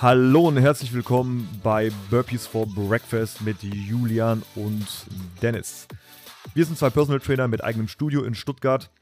Hallo 0.00 0.46
und 0.46 0.56
herzlich 0.58 0.92
willkommen 0.92 1.60
bei 1.64 1.90
Burpees 2.08 2.46
for 2.46 2.68
Breakfast 2.68 3.40
mit 3.40 3.60
Julian 3.64 4.44
und 4.54 4.86
Dennis. 5.42 5.88
Wir 6.54 6.64
sind 6.64 6.78
zwei 6.78 6.88
Personal 6.88 7.18
Trainer 7.18 7.48
mit 7.48 7.64
eigenem 7.64 7.88
Studio 7.88 8.22
in 8.22 8.36
Stuttgart. 8.36 8.92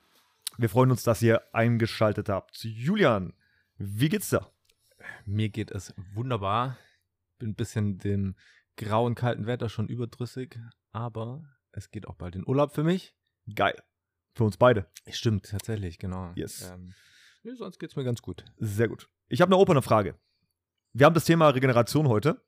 Wir 0.56 0.70
freuen 0.70 0.90
uns, 0.90 1.02
dass 1.02 1.20
ihr 1.20 1.42
eingeschaltet 1.52 2.30
habt. 2.30 2.64
Julian, 2.64 3.34
wie 3.76 4.08
geht's 4.08 4.30
dir? 4.30 4.50
Mir 5.26 5.50
geht 5.50 5.70
es 5.70 5.92
wunderbar. 6.14 6.78
Bin 7.38 7.50
ein 7.50 7.56
bisschen 7.56 7.98
dem 7.98 8.34
grauen, 8.78 9.14
kalten 9.14 9.44
Wetter 9.44 9.68
schon 9.68 9.88
überdrüssig, 9.88 10.58
aber 10.92 11.44
es 11.72 11.90
geht 11.90 12.08
auch 12.08 12.14
bald 12.14 12.36
in 12.36 12.48
Urlaub 12.48 12.74
für 12.74 12.84
mich. 12.84 13.14
Geil. 13.54 13.82
Für 14.32 14.44
uns 14.44 14.56
beide. 14.56 14.86
Stimmt, 15.10 15.50
tatsächlich, 15.50 15.98
genau. 15.98 16.32
Yes. 16.36 16.70
Ähm, 16.72 16.94
nee, 17.42 17.52
sonst 17.52 17.78
geht's 17.78 17.96
mir 17.96 18.04
ganz 18.04 18.22
gut. 18.22 18.46
Sehr 18.56 18.88
gut. 18.88 19.10
Ich 19.28 19.42
habe 19.42 19.52
eine 19.52 19.60
offene 19.60 19.82
Frage. 19.82 20.18
Wir 20.96 21.04
haben 21.04 21.12
das 21.14 21.26
Thema 21.26 21.50
Regeneration 21.50 22.08
heute. 22.08 22.42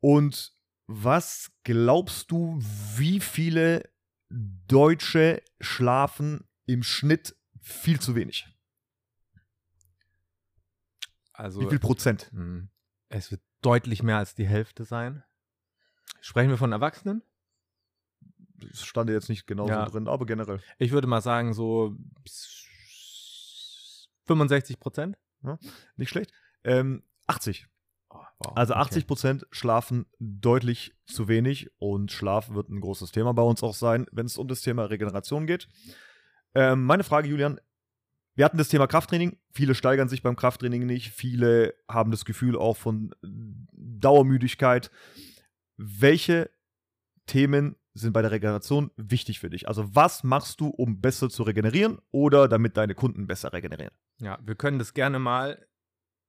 Und 0.00 0.56
was 0.86 1.52
glaubst 1.64 2.30
du, 2.30 2.58
wie 2.96 3.20
viele 3.20 3.90
Deutsche 4.30 5.42
schlafen 5.60 6.48
im 6.64 6.82
Schnitt 6.82 7.36
viel 7.60 8.00
zu 8.00 8.14
wenig? 8.14 8.46
Also, 11.34 11.60
Wie 11.60 11.68
viel 11.68 11.78
Prozent? 11.78 12.30
mh, 12.32 12.68
es 13.10 13.30
wird 13.30 13.42
deutlich 13.60 14.02
mehr 14.02 14.16
als 14.16 14.34
die 14.34 14.46
Hälfte 14.46 14.86
sein. 14.86 15.22
Sprechen 16.22 16.48
wir 16.48 16.56
von 16.56 16.72
Erwachsenen? 16.72 17.22
Das 18.54 18.82
stand 18.82 19.10
jetzt 19.10 19.28
nicht 19.28 19.46
genau 19.46 19.68
Ja. 19.68 19.84
so 19.84 19.92
drin, 19.92 20.08
aber 20.08 20.24
generell. 20.24 20.62
Ich 20.78 20.90
würde 20.90 21.06
mal 21.06 21.20
sagen, 21.20 21.52
so 21.52 21.94
65 24.26 24.80
Prozent. 24.80 25.18
Nicht 25.96 26.08
schlecht. 26.08 26.32
Ähm, 26.64 27.02
80. 27.28 27.66
Oh, 28.10 28.16
wow, 28.38 28.52
Also 28.56 28.74
okay. 28.74 28.82
80 28.82 29.06
Prozent 29.06 29.46
schlafen 29.50 30.06
deutlich 30.18 30.94
zu 31.06 31.28
wenig 31.28 31.70
und 31.78 32.10
Schlaf 32.10 32.50
wird 32.50 32.68
ein 32.70 32.80
großes 32.80 33.12
Thema 33.12 33.32
bei 33.34 33.42
uns 33.42 33.62
auch 33.62 33.74
sein, 33.74 34.06
wenn 34.12 34.26
es 34.26 34.38
um 34.38 34.48
das 34.48 34.60
Thema 34.62 34.84
Regeneration 34.84 35.46
geht. 35.46 35.68
Ähm, 36.54 36.84
meine 36.84 37.04
Frage, 37.04 37.28
Julian. 37.28 37.60
Wir 38.34 38.44
hatten 38.44 38.58
das 38.58 38.68
Thema 38.68 38.86
Krafttraining. 38.86 39.36
Viele 39.52 39.74
steigern 39.74 40.08
sich 40.08 40.22
beim 40.22 40.36
Krafttraining 40.36 40.86
nicht. 40.86 41.10
Viele 41.10 41.74
haben 41.88 42.12
das 42.12 42.24
Gefühl 42.24 42.56
auch 42.56 42.76
von 42.76 43.12
Dauermüdigkeit. 43.72 44.92
Welche 45.76 46.48
Themen 47.26 47.74
sind 47.94 48.12
bei 48.12 48.22
der 48.22 48.30
Regeneration 48.30 48.92
wichtig 48.96 49.40
für 49.40 49.50
dich? 49.50 49.66
Also 49.66 49.94
was 49.94 50.22
machst 50.22 50.60
du, 50.60 50.68
um 50.68 51.00
besser 51.00 51.28
zu 51.30 51.42
regenerieren 51.42 51.98
oder 52.12 52.48
damit 52.48 52.76
deine 52.76 52.94
Kunden 52.94 53.26
besser 53.26 53.52
regenerieren? 53.52 53.92
Ja, 54.20 54.38
wir 54.40 54.54
können 54.54 54.78
das 54.78 54.94
gerne 54.94 55.18
mal 55.18 55.66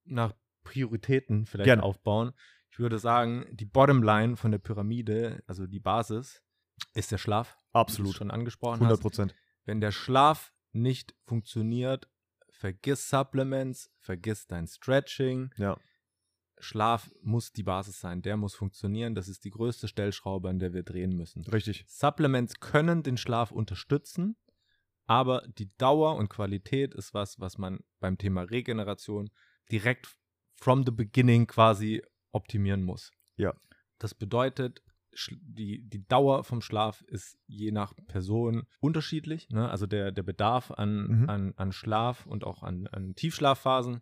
nach 0.06 0.34
Prioritäten 0.70 1.46
vielleicht 1.46 1.66
Gerne. 1.66 1.84
aufbauen. 1.84 2.32
Ich 2.72 2.80
würde 2.80 3.00
sagen, 3.00 3.46
die 3.52 3.66
Bottomline 3.66 4.38
von 4.38 4.52
der 4.52 4.60
Pyramide, 4.60 5.44
also 5.48 5.66
die 5.66 5.80
Basis, 5.80 6.44
ist 6.94 7.12
der 7.12 7.18
Schlaf. 7.18 7.58
Absolut. 7.74 8.16
schon 8.16 8.32
angesprochen 8.32 8.76
100 8.76 8.92
hast. 8.92 9.02
Prozent. 9.02 9.36
Wenn 9.66 9.82
der 9.82 9.92
Schlaf 9.92 10.54
nicht 10.72 11.16
funktioniert, 11.26 12.08
vergiss 12.52 13.10
Supplements, 13.10 13.92
vergiss 13.98 14.48
dein 14.48 14.68
Stretching. 14.68 15.52
Ja. 15.58 15.78
Schlaf 16.60 17.10
muss 17.22 17.52
die 17.52 17.64
Basis 17.64 18.00
sein, 18.00 18.22
der 18.22 18.38
muss 18.38 18.54
funktionieren. 18.54 19.16
Das 19.16 19.28
ist 19.28 19.46
die 19.46 19.50
größte 19.50 19.88
Stellschraube, 19.88 20.50
an 20.50 20.60
der 20.60 20.74
wir 20.74 20.84
drehen 20.84 21.16
müssen. 21.16 21.44
Richtig. 21.46 21.86
Supplements 21.88 22.60
können 22.60 23.02
den 23.02 23.18
Schlaf 23.18 23.52
unterstützen, 23.52 24.36
aber 25.06 25.42
die 25.58 25.76
Dauer 25.78 26.16
und 26.18 26.30
Qualität 26.30 26.94
ist 26.94 27.14
was, 27.14 27.40
was 27.40 27.58
man 27.58 27.80
beim 28.00 28.18
Thema 28.18 28.44
Regeneration 28.44 29.30
direkt 29.72 30.19
from 30.60 30.84
the 30.86 30.92
beginning 30.92 31.48
quasi 31.48 32.02
optimieren 32.32 32.84
muss. 32.84 33.12
Ja. 33.38 33.54
Das 33.98 34.14
bedeutet, 34.14 34.82
die, 35.42 35.82
die 35.90 36.08
Dauer 36.08 36.44
vom 36.44 36.62
Schlaf 36.62 37.02
ist 37.08 37.38
je 37.48 37.72
nach 37.72 37.94
Person 38.08 38.68
unterschiedlich. 38.80 39.50
Ne? 39.50 39.70
Also 39.70 39.88
der, 39.88 40.12
der 40.12 40.24
Bedarf 40.24 40.72
an, 40.72 41.08
Mhm. 41.08 41.30
an, 41.30 41.54
an 41.58 41.72
Schlaf 41.72 42.26
und 42.26 42.44
auch 42.44 42.64
an, 42.64 42.88
an 42.88 43.16
Tiefschlafphasen. 43.16 44.02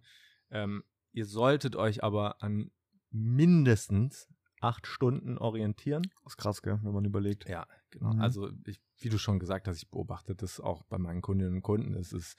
Ähm, 0.52 0.84
ihr 1.14 1.26
solltet 1.26 1.76
euch 1.76 2.04
aber 2.04 2.42
an 2.44 2.72
mindestens 3.10 4.28
acht 4.60 4.88
Stunden 4.88 5.38
orientieren. 5.38 6.04
Das 6.24 6.34
ist 6.34 6.38
krass, 6.38 6.62
gell, 6.62 6.80
wenn 6.84 6.94
man 6.94 7.06
überlegt. 7.06 7.48
Ja, 7.48 7.68
genau. 7.92 8.14
Mhm. 8.14 8.22
Also, 8.22 8.50
ich, 8.66 8.82
wie 9.00 9.10
du 9.10 9.18
schon 9.18 9.40
gesagt 9.40 9.68
hast, 9.68 9.78
ich 9.78 9.90
beobachte 9.90 10.36
das 10.36 10.60
auch 10.60 10.84
bei 10.86 10.98
meinen 10.98 11.22
Kundinnen 11.22 11.56
und 11.56 11.62
Kunden. 11.62 11.94
Es 11.96 12.12
ist 12.12 12.38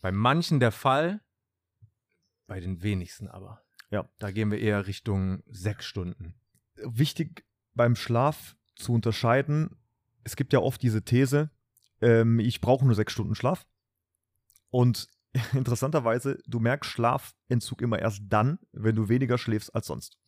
bei 0.00 0.12
manchen 0.12 0.60
der 0.60 0.72
Fall, 0.72 1.20
bei 2.50 2.58
den 2.58 2.82
wenigsten 2.82 3.28
aber. 3.28 3.62
Ja. 3.92 4.08
Da 4.18 4.32
gehen 4.32 4.50
wir 4.50 4.58
eher 4.58 4.88
Richtung 4.88 5.44
sechs 5.46 5.86
Stunden. 5.86 6.34
wichtig 6.82 7.46
beim 7.74 7.94
Schlaf 7.94 8.56
zu 8.74 8.92
unterscheiden, 8.92 9.76
es 10.24 10.34
gibt 10.34 10.52
ja 10.52 10.58
oft 10.58 10.82
diese 10.82 11.04
These, 11.04 11.50
ähm, 12.00 12.40
ich 12.40 12.60
brauche 12.60 12.84
nur 12.84 12.96
sechs 12.96 13.12
Stunden 13.12 13.36
Schlaf. 13.36 13.68
Und 14.68 15.06
interessanterweise, 15.52 16.42
du 16.48 16.58
merkst 16.58 16.90
Schlafentzug 16.90 17.82
immer 17.82 18.00
erst 18.00 18.22
dann, 18.28 18.58
wenn 18.72 18.96
du 18.96 19.08
weniger 19.08 19.38
schläfst 19.38 19.72
als 19.72 19.86
sonst. 19.86 20.18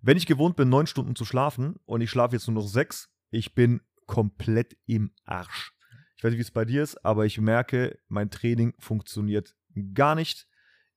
Wenn 0.00 0.16
ich 0.16 0.24
gewohnt 0.24 0.56
bin, 0.56 0.70
neun 0.70 0.86
Stunden 0.86 1.14
zu 1.14 1.26
schlafen 1.26 1.76
und 1.84 2.00
ich 2.00 2.08
schlafe 2.08 2.36
jetzt 2.36 2.48
nur 2.48 2.62
noch 2.62 2.68
sechs, 2.68 3.10
ich 3.28 3.54
bin 3.54 3.82
komplett 4.06 4.78
im 4.86 5.12
Arsch. 5.24 5.74
Ich 6.16 6.24
weiß 6.24 6.30
nicht, 6.30 6.38
wie 6.38 6.42
es 6.42 6.52
bei 6.52 6.64
dir 6.64 6.82
ist, 6.82 7.04
aber 7.04 7.26
ich 7.26 7.38
merke, 7.38 7.98
mein 8.08 8.30
Training 8.30 8.72
funktioniert 8.78 9.54
gar 9.92 10.14
nicht. 10.14 10.48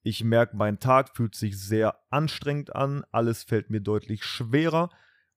Ich 0.04 0.24
merke, 0.24 0.56
mein 0.58 0.80
Tag 0.80 1.16
fühlt 1.16 1.34
sich 1.34 1.58
sehr 1.58 1.98
anstrengend 2.10 2.76
an, 2.76 3.06
alles 3.12 3.44
fällt 3.44 3.70
mir 3.70 3.80
deutlich 3.80 4.26
schwerer. 4.26 4.90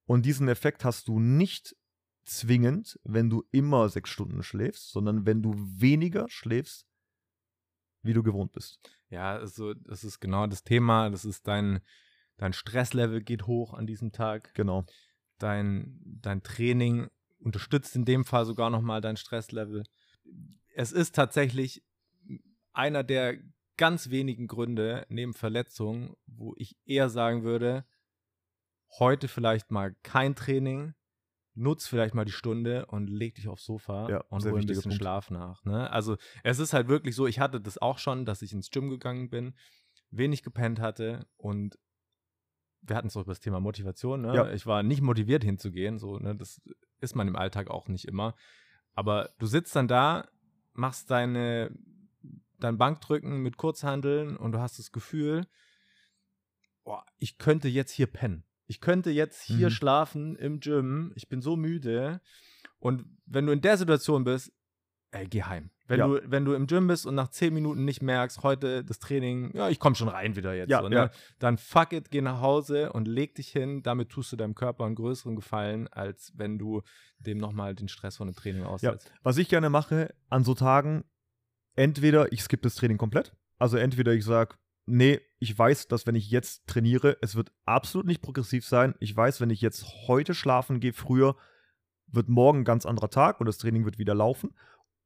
Und 0.04 0.26
diesen 0.26 0.48
Effekt 0.48 0.84
hast 0.84 1.08
du 1.08 1.20
nicht 1.20 1.76
zwingend, 2.24 2.98
wenn 3.04 3.30
du 3.30 3.44
immer 3.52 3.88
sechs 3.88 4.10
Stunden 4.10 4.42
schläfst, 4.42 4.90
sondern 4.90 5.24
wenn 5.24 5.40
du 5.40 5.54
weniger 5.56 6.28
schläfst, 6.28 6.86
wie 8.02 8.12
du 8.12 8.24
gewohnt 8.24 8.52
bist. 8.52 8.80
Ja, 9.08 9.36
also, 9.36 9.74
das 9.74 10.02
ist 10.02 10.18
genau 10.20 10.46
das 10.48 10.64
Thema. 10.64 11.10
Das 11.10 11.24
ist 11.24 11.46
dein, 11.46 11.80
dein 12.36 12.52
Stresslevel 12.52 13.22
geht 13.22 13.46
hoch 13.46 13.72
an 13.72 13.86
diesem 13.86 14.10
Tag. 14.12 14.52
Genau. 14.54 14.84
dein, 15.38 16.00
dein 16.02 16.42
Training 16.42 17.08
unterstützt 17.38 17.94
in 17.94 18.04
dem 18.04 18.24
Fall 18.24 18.46
sogar 18.46 18.70
nochmal 18.70 19.00
dein 19.00 19.16
Stresslevel. 19.16 19.84
Es 20.74 20.92
ist 20.92 21.14
tatsächlich 21.14 21.84
einer 22.72 23.04
der 23.04 23.38
ganz 23.76 24.10
wenigen 24.10 24.46
Gründe 24.46 25.06
neben 25.08 25.34
Verletzungen, 25.34 26.16
wo 26.26 26.54
ich 26.56 26.76
eher 26.84 27.08
sagen 27.08 27.42
würde, 27.42 27.84
heute 28.98 29.28
vielleicht 29.28 29.70
mal 29.70 29.94
kein 30.02 30.34
Training, 30.34 30.94
nutz 31.54 31.86
vielleicht 31.86 32.14
mal 32.14 32.24
die 32.24 32.32
Stunde 32.32 32.86
und 32.86 33.08
leg 33.08 33.34
dich 33.34 33.48
aufs 33.48 33.64
Sofa 33.64 34.08
Ja, 34.08 34.20
und 34.28 34.44
hol 34.44 34.60
ein 34.60 34.66
bisschen 34.66 34.90
Punkt. 34.90 34.96
Schlaf 34.98 35.30
nach. 35.30 35.64
Ne? 35.64 35.90
Also 35.90 36.16
es 36.42 36.58
ist 36.58 36.72
halt 36.72 36.88
wirklich 36.88 37.14
so, 37.14 37.26
ich 37.26 37.40
hatte 37.40 37.60
das 37.60 37.78
auch 37.78 37.98
schon, 37.98 38.24
dass 38.24 38.42
ich 38.42 38.52
ins 38.52 38.70
Gym 38.70 38.90
gegangen 38.90 39.30
bin, 39.30 39.54
wenig 40.10 40.42
gepennt 40.42 40.80
hatte 40.80 41.26
und 41.36 41.78
wir 42.82 42.96
hatten 42.96 43.08
es 43.08 43.16
auch 43.16 43.22
über 43.22 43.32
das 43.32 43.40
Thema 43.40 43.60
Motivation. 43.60 44.22
Ne? 44.22 44.34
Ja. 44.34 44.52
Ich 44.52 44.66
war 44.66 44.82
nicht 44.82 45.02
motiviert 45.02 45.42
hinzugehen. 45.42 45.98
So, 45.98 46.18
ne? 46.18 46.36
Das 46.36 46.60
ist 47.00 47.16
man 47.16 47.26
im 47.26 47.36
Alltag 47.36 47.68
auch 47.68 47.88
nicht 47.88 48.06
immer. 48.06 48.34
Aber 48.92 49.30
du 49.38 49.46
sitzt 49.46 49.74
dann 49.74 49.88
da, 49.88 50.28
machst 50.72 51.10
deine, 51.10 51.76
dein 52.58 52.78
Bankdrücken 52.78 53.38
mit 53.42 53.56
Kurzhandeln 53.56 54.36
und 54.36 54.52
du 54.52 54.58
hast 54.60 54.78
das 54.78 54.92
Gefühl, 54.92 55.46
boah, 56.84 57.04
ich 57.18 57.38
könnte 57.38 57.68
jetzt 57.68 57.92
hier 57.92 58.06
pennen. 58.06 58.44
Ich 58.66 58.80
könnte 58.80 59.10
jetzt 59.10 59.42
hier 59.42 59.66
Mhm. 59.68 59.72
schlafen 59.72 60.36
im 60.36 60.60
Gym. 60.60 61.12
Ich 61.14 61.28
bin 61.28 61.40
so 61.40 61.56
müde. 61.56 62.20
Und 62.78 63.04
wenn 63.26 63.46
du 63.46 63.52
in 63.52 63.60
der 63.60 63.76
Situation 63.76 64.24
bist, 64.24 64.52
ey, 65.12 65.26
geh 65.26 65.42
heim. 65.44 65.70
Wenn, 65.88 66.00
Ja. 66.00 66.08
du, 66.08 66.20
wenn 66.24 66.44
du 66.44 66.52
im 66.52 66.66
Gym 66.66 66.88
bist 66.88 67.06
und 67.06 67.14
nach 67.14 67.28
10 67.28 67.54
Minuten 67.54 67.84
nicht 67.84 68.02
merkst, 68.02 68.42
heute 68.42 68.84
das 68.84 68.98
Training, 68.98 69.52
ja, 69.56 69.68
ich 69.68 69.78
komme 69.78 69.94
schon 69.94 70.08
rein 70.08 70.34
wieder 70.34 70.52
jetzt. 70.52 70.68
Ja, 70.68 70.82
so, 70.82 70.88
ne? 70.88 70.96
ja. 70.96 71.10
Dann 71.38 71.58
fuck 71.58 71.92
it, 71.92 72.10
geh 72.10 72.20
nach 72.20 72.40
Hause 72.40 72.92
und 72.92 73.06
leg 73.06 73.36
dich 73.36 73.48
hin. 73.50 73.84
Damit 73.84 74.08
tust 74.08 74.32
du 74.32 74.36
deinem 74.36 74.56
Körper 74.56 74.84
einen 74.84 74.96
größeren 74.96 75.36
Gefallen, 75.36 75.86
als 75.88 76.32
wenn 76.34 76.58
du 76.58 76.82
dem 77.20 77.38
nochmal 77.38 77.76
den 77.76 77.86
Stress 77.86 78.16
von 78.16 78.26
dem 78.26 78.34
Training 78.34 78.64
aussetzt. 78.64 79.12
Was 79.22 79.38
ich 79.38 79.48
gerne 79.48 79.70
mache 79.70 80.12
an 80.28 80.42
so 80.42 80.54
Tagen, 80.54 81.04
entweder 81.76 82.32
ich 82.32 82.42
skippe 82.42 82.62
das 82.62 82.74
Training 82.74 82.98
komplett. 82.98 83.36
Also 83.58 83.76
entweder 83.76 84.12
ich 84.12 84.24
sage, 84.24 84.56
nee, 84.86 85.20
ich 85.38 85.56
weiß, 85.56 85.88
dass 85.88 86.06
wenn 86.06 86.14
ich 86.14 86.30
jetzt 86.30 86.66
trainiere, 86.66 87.16
es 87.20 87.36
wird 87.36 87.52
absolut 87.64 88.06
nicht 88.06 88.22
progressiv 88.22 88.66
sein. 88.66 88.94
Ich 89.00 89.16
weiß, 89.16 89.40
wenn 89.40 89.50
ich 89.50 89.60
jetzt 89.60 89.84
heute 90.08 90.34
schlafen 90.34 90.80
gehe, 90.80 90.92
früher, 90.92 91.36
wird 92.08 92.28
morgen 92.28 92.60
ein 92.60 92.64
ganz 92.64 92.86
anderer 92.86 93.10
Tag 93.10 93.40
und 93.40 93.46
das 93.46 93.58
Training 93.58 93.84
wird 93.84 93.98
wieder 93.98 94.14
laufen. 94.14 94.54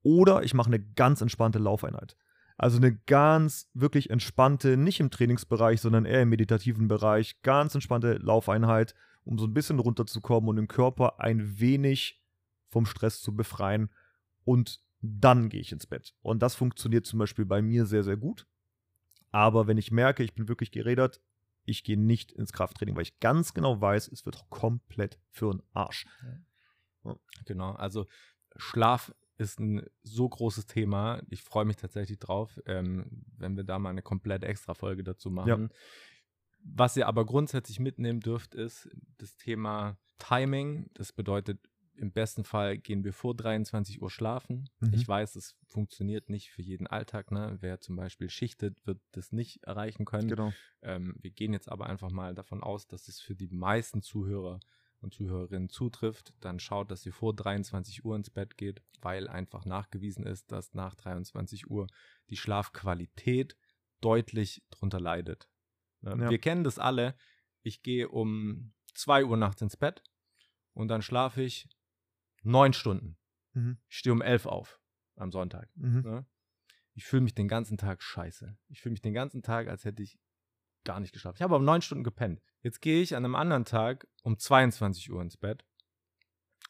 Oder 0.02 0.43
ich 0.43 0.55
mache 0.55 0.69
eine 0.69 0.81
ganz 0.81 1.20
entspannte 1.20 1.58
Laufeinheit. 1.58 2.17
Also 2.56 2.76
eine 2.76 2.94
ganz 2.94 3.70
wirklich 3.72 4.11
entspannte, 4.11 4.76
nicht 4.76 5.00
im 5.00 5.11
Trainingsbereich, 5.11 5.81
sondern 5.81 6.05
eher 6.05 6.22
im 6.22 6.28
meditativen 6.28 6.88
Bereich, 6.88 7.40
ganz 7.43 7.75
entspannte 7.75 8.14
Laufeinheit, 8.14 8.94
um 9.25 9.38
so 9.38 9.46
ein 9.46 9.55
bisschen 9.55 9.78
runterzukommen 9.78 10.49
und 10.50 10.56
den 10.56 10.69
Körper 10.69 11.20
ein 11.20 11.58
wenig 11.58 12.22
vom 12.69 12.84
Stress 12.84 13.22
zu 13.22 13.34
befreien. 13.34 13.90
Und 14.44 14.82
dann 15.00 15.49
gehe 15.49 15.61
ich 15.61 15.73
ins 15.73 15.87
Bett. 15.87 16.14
Und 16.20 16.43
das 16.43 16.55
funktioniert 16.55 17.06
zum 17.06 17.19
Beispiel 17.19 17.44
bei 17.44 17.62
mir 17.62 17.87
sehr, 17.87 18.05
sehr 18.05 18.17
gut. 18.17 18.47
Aber 19.31 19.67
wenn 19.67 19.79
ich 19.79 19.91
merke, 19.91 20.23
ich 20.23 20.35
bin 20.35 20.49
wirklich 20.49 20.73
gerädert, 20.73 21.20
ich 21.64 21.85
gehe 21.85 21.99
nicht 21.99 22.32
ins 22.32 22.52
Krafttraining, 22.52 22.97
weil 22.97 23.02
ich 23.02 23.20
ganz 23.20 23.55
genau 23.55 23.81
weiß, 23.81 24.08
es 24.08 24.26
wird 24.26 24.49
komplett 24.50 25.19
für 25.31 25.52
den 25.52 25.62
Arsch. 25.73 26.06
Genau, 27.47 27.73
also 27.73 28.06
Schlaf 28.56 29.14
ist 29.37 29.58
ein 29.58 29.87
so 30.02 30.29
großes 30.29 30.67
Thema. 30.67 31.23
Ich 31.29 31.43
freue 31.43 31.64
mich 31.64 31.76
tatsächlich 31.76 32.19
drauf, 32.19 32.61
ähm, 32.67 33.25
wenn 33.38 33.56
wir 33.56 33.64
da 33.64 33.79
mal 33.79 33.91
eine 33.91 34.03
komplette 34.03 34.46
Extra-Folge 34.46 35.03
dazu 35.03 35.31
machen. 35.31 35.70
Ja. 35.70 35.76
Was 36.62 36.96
ihr 36.96 37.08
aber 37.08 37.25
grundsätzlich 37.25 37.81
mitnehmen 37.81 38.20
dürft, 38.20 38.55
ist 38.55 38.91
das 39.17 39.37
Thema 39.37 39.99
Timing. 40.19 40.91
Das 40.93 41.12
bedeutet, 41.12 41.69
im 41.95 42.13
besten 42.13 42.45
Fall 42.45 42.79
gehen 42.79 43.05
wir 43.05 43.13
vor 43.13 43.35
23 43.35 44.01
Uhr 44.01 44.11
schlafen. 44.11 44.71
Mhm. 44.81 44.95
Ich 44.95 45.07
weiß, 45.07 45.37
es 45.37 45.57
funktioniert 45.67 46.31
nicht 46.31 46.51
für 46.51 46.63
jeden 46.63 46.87
Alltag. 46.87 47.31
Ne? 47.31 47.59
Wer 47.61 47.81
zum 47.81 47.97
Beispiel 47.97 48.31
schichtet, 48.31 48.77
wird 48.87 49.01
das 49.13 49.33
nicht 49.33 49.65
erreichen 49.65 50.05
können. 50.05 50.29
Genau. 50.29 50.53
Ähm, 50.83 51.17
wir 51.21 51.31
gehen 51.31 51.53
jetzt 51.53 51.71
aber 51.71 51.87
einfach 51.87 52.11
mal 52.11 52.35
davon 52.35 52.63
aus, 52.63 52.87
dass 52.87 53.09
es 53.09 53.21
für 53.21 53.35
die 53.35 53.49
meisten 53.49 54.03
Zuhörer 54.03 54.61
und 55.01 55.15
Zuhörerinnen 55.15 55.69
zutrifft, 55.69 56.35
dann 56.41 56.61
schaut, 56.61 56.91
dass 56.91 57.05
ihr 57.07 57.13
vor 57.13 57.35
23 57.35 58.05
Uhr 58.05 58.17
ins 58.17 58.31
Bett 58.31 58.57
geht, 58.57 58.83
weil 59.01 59.29
einfach 59.29 59.65
nachgewiesen 59.65 60.27
ist, 60.27 60.53
dass 60.53 60.75
nach 60.75 60.95
23 60.95 61.71
Uhr 61.71 61.87
die 62.29 62.37
Schlafqualität 62.37 63.57
deutlich 64.01 64.63
drunter 64.71 65.01
leidet. 65.01 65.49
Ne? 66.03 66.17
Ja. 66.19 66.31
Wir 66.31 66.39
kennen 66.39 66.65
das 66.65 66.79
alle. 66.79 67.15
Ich 67.63 67.83
gehe 67.83 68.09
um 68.09 68.73
2 68.95 69.25
Uhr 69.25 69.37
nachts 69.37 69.63
ins 69.63 69.77
Bett 69.77 70.03
und 70.75 70.89
dann 70.89 71.03
schlafe 71.03 71.43
ich 71.43 71.69
neun 72.43 72.73
Stunden. 72.73 73.17
Mhm. 73.53 73.79
Ich 73.89 73.99
stehe 73.99 74.13
um 74.13 74.23
11 74.23 74.47
auf 74.47 74.81
am 75.17 75.33
Sonntag. 75.33 75.69
Mhm. 75.75 76.03
Ne? 76.03 76.27
Ich 76.95 77.05
fühle 77.05 77.23
mich 77.23 77.35
den 77.35 77.49
ganzen 77.49 77.79
Tag 77.79 78.03
scheiße. 78.03 78.57
Ich 78.69 78.81
fühle 78.81 78.93
mich 78.93 79.03
den 79.03 79.15
ganzen 79.15 79.43
Tag, 79.43 79.69
als 79.69 79.85
hätte 79.85 80.03
ich 80.03 80.19
gar 80.85 81.01
nicht 81.01 81.13
geschlafen. 81.13 81.37
Ich 81.37 81.43
habe 81.43 81.55
aber 81.55 81.65
neun 81.65 81.83
Stunden 81.83 82.05
gepennt. 82.05 82.43
Jetzt 82.63 82.81
gehe 82.81 83.03
ich 83.03 83.15
an 83.15 83.25
einem 83.25 83.35
anderen 83.35 83.65
Tag 83.65 84.07
um 84.23 84.39
22 84.39 85.11
Uhr 85.11 85.21
ins 85.23 85.37
Bett 85.37 85.65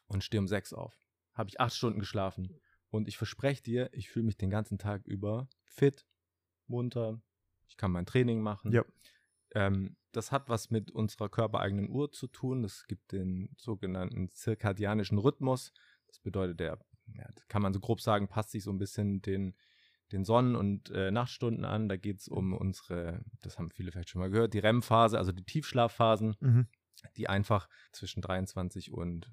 und 0.07 0.23
stehe 0.23 0.39
um 0.39 0.47
6 0.47 0.73
auf. 0.73 0.97
Habe 1.33 1.49
ich 1.49 1.59
acht 1.59 1.73
Stunden 1.73 1.99
geschlafen. 1.99 2.59
Und 2.89 3.07
ich 3.07 3.17
verspreche 3.17 3.63
dir, 3.63 3.89
ich 3.93 4.09
fühle 4.09 4.25
mich 4.25 4.37
den 4.37 4.49
ganzen 4.49 4.77
Tag 4.77 5.07
über 5.07 5.49
fit, 5.63 6.05
munter. 6.67 7.21
Ich 7.67 7.77
kann 7.77 7.91
mein 7.91 8.05
Training 8.05 8.41
machen. 8.41 8.73
Ja. 8.73 8.83
Ähm, 9.53 9.97
das 10.11 10.31
hat 10.31 10.49
was 10.49 10.71
mit 10.71 10.91
unserer 10.91 11.29
körpereigenen 11.29 11.89
Uhr 11.89 12.11
zu 12.11 12.27
tun. 12.27 12.63
Es 12.63 12.85
gibt 12.87 13.11
den 13.11 13.53
sogenannten 13.57 14.29
zirkadianischen 14.29 15.17
Rhythmus. 15.17 15.73
Das 16.07 16.19
bedeutet, 16.19 16.59
der, 16.59 16.79
ja, 17.13 17.27
kann 17.47 17.61
man 17.61 17.73
so 17.73 17.79
grob 17.79 18.01
sagen, 18.01 18.27
passt 18.27 18.51
sich 18.51 18.63
so 18.63 18.71
ein 18.71 18.77
bisschen 18.77 19.21
den 19.21 19.55
den 20.11 20.25
Sonnen- 20.25 20.55
und 20.55 20.89
äh, 20.91 21.11
Nachtstunden 21.11 21.65
an. 21.65 21.89
Da 21.89 21.97
geht 21.97 22.19
es 22.19 22.27
um 22.27 22.53
unsere, 22.53 23.23
das 23.41 23.57
haben 23.57 23.69
viele 23.69 23.91
vielleicht 23.91 24.09
schon 24.09 24.21
mal 24.21 24.29
gehört, 24.29 24.53
die 24.53 24.59
REM-Phase, 24.59 25.17
also 25.17 25.31
die 25.31 25.43
Tiefschlafphasen, 25.43 26.35
mhm. 26.39 26.67
die 27.17 27.29
einfach 27.29 27.69
zwischen 27.91 28.21
23 28.21 28.91
und 28.91 29.31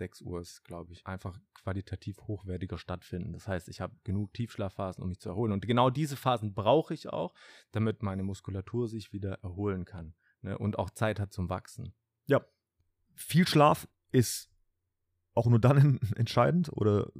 6 0.00 0.22
Uhr 0.22 0.40
ist, 0.40 0.64
glaube 0.64 0.92
ich, 0.92 1.06
einfach 1.06 1.38
qualitativ 1.54 2.18
hochwertiger 2.22 2.78
stattfinden. 2.78 3.34
Das 3.34 3.46
heißt, 3.46 3.68
ich 3.68 3.82
habe 3.82 3.94
genug 4.02 4.32
Tiefschlafphasen, 4.32 5.02
um 5.02 5.10
mich 5.10 5.20
zu 5.20 5.28
erholen. 5.28 5.52
Und 5.52 5.66
genau 5.66 5.90
diese 5.90 6.16
Phasen 6.16 6.54
brauche 6.54 6.94
ich 6.94 7.08
auch, 7.08 7.34
damit 7.70 8.02
meine 8.02 8.22
Muskulatur 8.22 8.88
sich 8.88 9.12
wieder 9.12 9.34
erholen 9.42 9.84
kann 9.84 10.14
ne? 10.40 10.56
und 10.56 10.78
auch 10.78 10.88
Zeit 10.88 11.20
hat 11.20 11.34
zum 11.34 11.50
Wachsen. 11.50 11.92
Ja, 12.26 12.44
viel 13.14 13.46
Schlaf 13.46 13.86
ist 14.10 14.50
auch 15.34 15.46
nur 15.46 15.60
dann 15.60 16.00
entscheidend 16.16 16.72
oder 16.72 17.12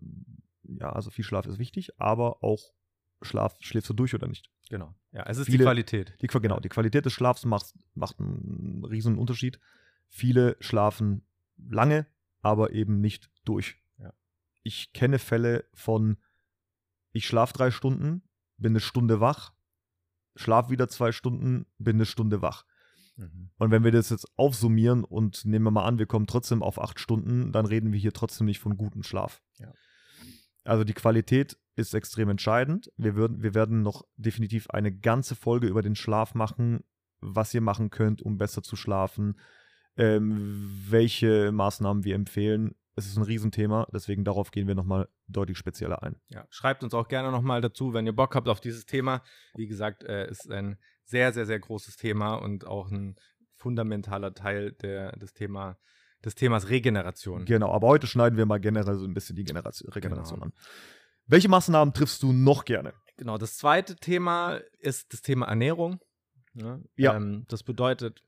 ja, 0.62 0.90
also 0.90 1.10
viel 1.10 1.24
Schlaf 1.24 1.46
ist 1.46 1.58
wichtig, 1.58 2.00
aber 2.00 2.42
auch 2.42 2.72
Schlaf, 3.20 3.56
schläfst 3.60 3.90
du 3.90 3.94
durch 3.94 4.14
oder 4.14 4.26
nicht. 4.26 4.50
Genau. 4.70 4.94
Ja, 5.12 5.24
es 5.26 5.36
ist 5.36 5.46
Viele, 5.46 5.58
die 5.58 5.64
Qualität. 5.64 6.14
Die, 6.22 6.28
genau, 6.28 6.60
die 6.60 6.70
Qualität 6.70 7.04
des 7.04 7.12
Schlafs 7.12 7.44
macht, 7.44 7.74
macht 7.94 8.18
einen 8.18 8.84
riesen 8.84 9.18
Unterschied. 9.18 9.60
Viele 10.08 10.56
schlafen 10.60 11.26
lange, 11.68 12.06
aber 12.42 12.72
eben 12.72 13.00
nicht 13.00 13.30
durch. 13.44 13.80
Ja. 13.98 14.12
Ich 14.62 14.92
kenne 14.92 15.18
Fälle 15.18 15.64
von, 15.74 16.18
ich 17.12 17.26
schlafe 17.26 17.52
drei 17.52 17.70
Stunden, 17.70 18.22
bin 18.56 18.72
eine 18.72 18.80
Stunde 18.80 19.20
wach, 19.20 19.52
schlaf 20.36 20.70
wieder 20.70 20.88
zwei 20.88 21.12
Stunden, 21.12 21.66
bin 21.78 21.96
eine 21.96 22.06
Stunde 22.06 22.42
wach. 22.42 22.64
Mhm. 23.16 23.50
Und 23.58 23.70
wenn 23.70 23.84
wir 23.84 23.92
das 23.92 24.10
jetzt 24.10 24.26
aufsummieren 24.36 25.04
und 25.04 25.44
nehmen 25.44 25.64
wir 25.64 25.70
mal 25.70 25.84
an, 25.84 25.98
wir 25.98 26.06
kommen 26.06 26.26
trotzdem 26.26 26.62
auf 26.62 26.80
acht 26.80 27.00
Stunden, 27.00 27.52
dann 27.52 27.66
reden 27.66 27.92
wir 27.92 27.98
hier 27.98 28.12
trotzdem 28.12 28.46
nicht 28.46 28.60
von 28.60 28.76
gutem 28.76 29.02
Schlaf. 29.02 29.42
Ja. 29.58 29.72
Also 30.64 30.84
die 30.84 30.94
Qualität 30.94 31.58
ist 31.76 31.94
extrem 31.94 32.28
entscheidend. 32.28 32.92
Wir, 32.96 33.14
würden, 33.14 33.42
wir 33.42 33.54
werden 33.54 33.82
noch 33.82 34.04
definitiv 34.16 34.68
eine 34.70 34.92
ganze 34.92 35.34
Folge 35.34 35.66
über 35.66 35.82
den 35.82 35.96
Schlaf 35.96 36.34
machen, 36.34 36.84
was 37.20 37.54
ihr 37.54 37.60
machen 37.60 37.90
könnt, 37.90 38.22
um 38.22 38.38
besser 38.38 38.62
zu 38.62 38.76
schlafen, 38.76 39.38
ähm, 40.00 40.82
welche 40.88 41.52
Maßnahmen 41.52 42.04
wir 42.04 42.14
empfehlen. 42.14 42.74
Es 42.96 43.06
ist 43.06 43.16
ein 43.16 43.22
Riesenthema, 43.22 43.86
deswegen 43.92 44.24
darauf 44.24 44.50
gehen 44.50 44.66
wir 44.66 44.74
nochmal 44.74 45.08
deutlich 45.28 45.56
spezieller 45.56 46.02
ein. 46.02 46.16
Ja, 46.28 46.46
schreibt 46.50 46.82
uns 46.82 46.92
auch 46.92 47.08
gerne 47.08 47.30
nochmal 47.30 47.60
dazu, 47.60 47.94
wenn 47.94 48.06
ihr 48.06 48.14
Bock 48.14 48.34
habt 48.34 48.48
auf 48.48 48.60
dieses 48.60 48.84
Thema. 48.84 49.22
Wie 49.54 49.68
gesagt, 49.68 50.04
äh, 50.04 50.28
ist 50.28 50.50
ein 50.50 50.76
sehr, 51.04 51.32
sehr, 51.32 51.46
sehr 51.46 51.58
großes 51.58 51.96
Thema 51.96 52.34
und 52.34 52.66
auch 52.66 52.90
ein 52.90 53.16
fundamentaler 53.54 54.34
Teil 54.34 54.72
der, 54.72 55.12
des 55.12 55.32
Thema, 55.32 55.78
des 56.24 56.34
Themas 56.34 56.68
Regeneration. 56.68 57.44
Genau, 57.44 57.72
aber 57.72 57.88
heute 57.88 58.06
schneiden 58.06 58.36
wir 58.36 58.46
mal 58.46 58.60
generell 58.60 58.96
so 58.96 59.06
ein 59.06 59.14
bisschen 59.14 59.36
die 59.36 59.44
Generation, 59.44 59.92
Regeneration 59.92 60.40
genau. 60.40 60.46
an. 60.46 60.52
Welche 61.26 61.48
Maßnahmen 61.48 61.94
triffst 61.94 62.22
du 62.22 62.32
noch 62.32 62.64
gerne? 62.64 62.92
Genau, 63.16 63.38
das 63.38 63.56
zweite 63.56 63.96
Thema 63.96 64.60
ist 64.78 65.12
das 65.12 65.22
Thema 65.22 65.46
Ernährung. 65.46 66.00
Ja. 66.54 66.80
ja. 66.96 67.16
Ähm, 67.16 67.44
das 67.48 67.62
bedeutet, 67.62 68.22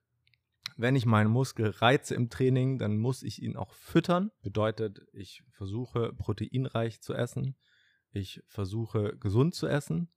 wenn 0.77 0.97
ich 0.97 1.07
meinen 1.07 1.31
Muskel 1.31 1.71
reize 1.71 2.15
im 2.15 2.29
Training, 2.31 2.79
dann 2.79 2.99
muss 2.99 3.23
ich 3.23 3.43
ihn 3.43 3.57
auch 3.57 3.73
füttern. 3.75 4.31
Bedeutet, 4.43 5.07
ich 5.13 5.43
versuche 5.51 6.13
proteinreich 6.13 7.01
zu 7.01 7.15
essen. 7.15 7.57
Ich 8.11 8.43
versuche 8.47 9.17
gesund 9.19 9.55
zu 9.55 9.67
essen. 9.67 10.09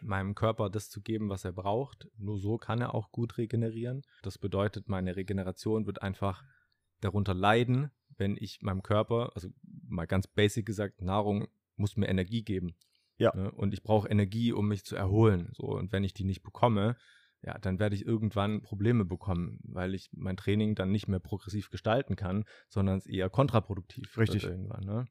Meinem 0.00 0.34
Körper 0.34 0.70
das 0.70 0.88
zu 0.88 1.02
geben, 1.02 1.28
was 1.28 1.44
er 1.44 1.52
braucht. 1.52 2.08
Nur 2.16 2.38
so 2.38 2.56
kann 2.56 2.80
er 2.80 2.94
auch 2.94 3.10
gut 3.10 3.38
regenerieren. 3.38 4.02
Das 4.22 4.38
bedeutet, 4.38 4.88
meine 4.88 5.16
Regeneration 5.16 5.86
wird 5.86 6.02
einfach 6.02 6.44
darunter 7.00 7.34
leiden, 7.34 7.90
wenn 8.16 8.36
ich 8.38 8.62
meinem 8.62 8.82
Körper, 8.82 9.32
also 9.34 9.48
mal 9.62 10.06
ganz 10.06 10.26
basic 10.26 10.64
gesagt, 10.64 11.02
Nahrung 11.02 11.48
muss 11.76 11.96
mir 11.96 12.08
Energie 12.08 12.44
geben. 12.44 12.76
Ja. 13.18 13.34
Ne? 13.34 13.50
Und 13.50 13.74
ich 13.74 13.82
brauche 13.82 14.08
Energie, 14.08 14.52
um 14.52 14.68
mich 14.68 14.84
zu 14.84 14.96
erholen. 14.96 15.50
So, 15.54 15.64
und 15.66 15.92
wenn 15.92 16.04
ich 16.04 16.14
die 16.14 16.24
nicht 16.24 16.42
bekomme, 16.42 16.96
ja, 17.42 17.58
dann 17.58 17.78
werde 17.78 17.96
ich 17.96 18.06
irgendwann 18.06 18.62
Probleme 18.62 19.04
bekommen, 19.04 19.58
weil 19.64 19.94
ich 19.94 20.10
mein 20.12 20.36
Training 20.36 20.74
dann 20.74 20.90
nicht 20.90 21.08
mehr 21.08 21.18
progressiv 21.18 21.70
gestalten 21.70 22.14
kann, 22.14 22.44
sondern 22.68 22.98
es 22.98 23.06
eher 23.06 23.28
kontraproduktiv 23.30 24.16
Richtig. 24.16 24.44
wird 24.44 24.52
irgendwann. 24.52 24.84
Ne? 24.84 25.04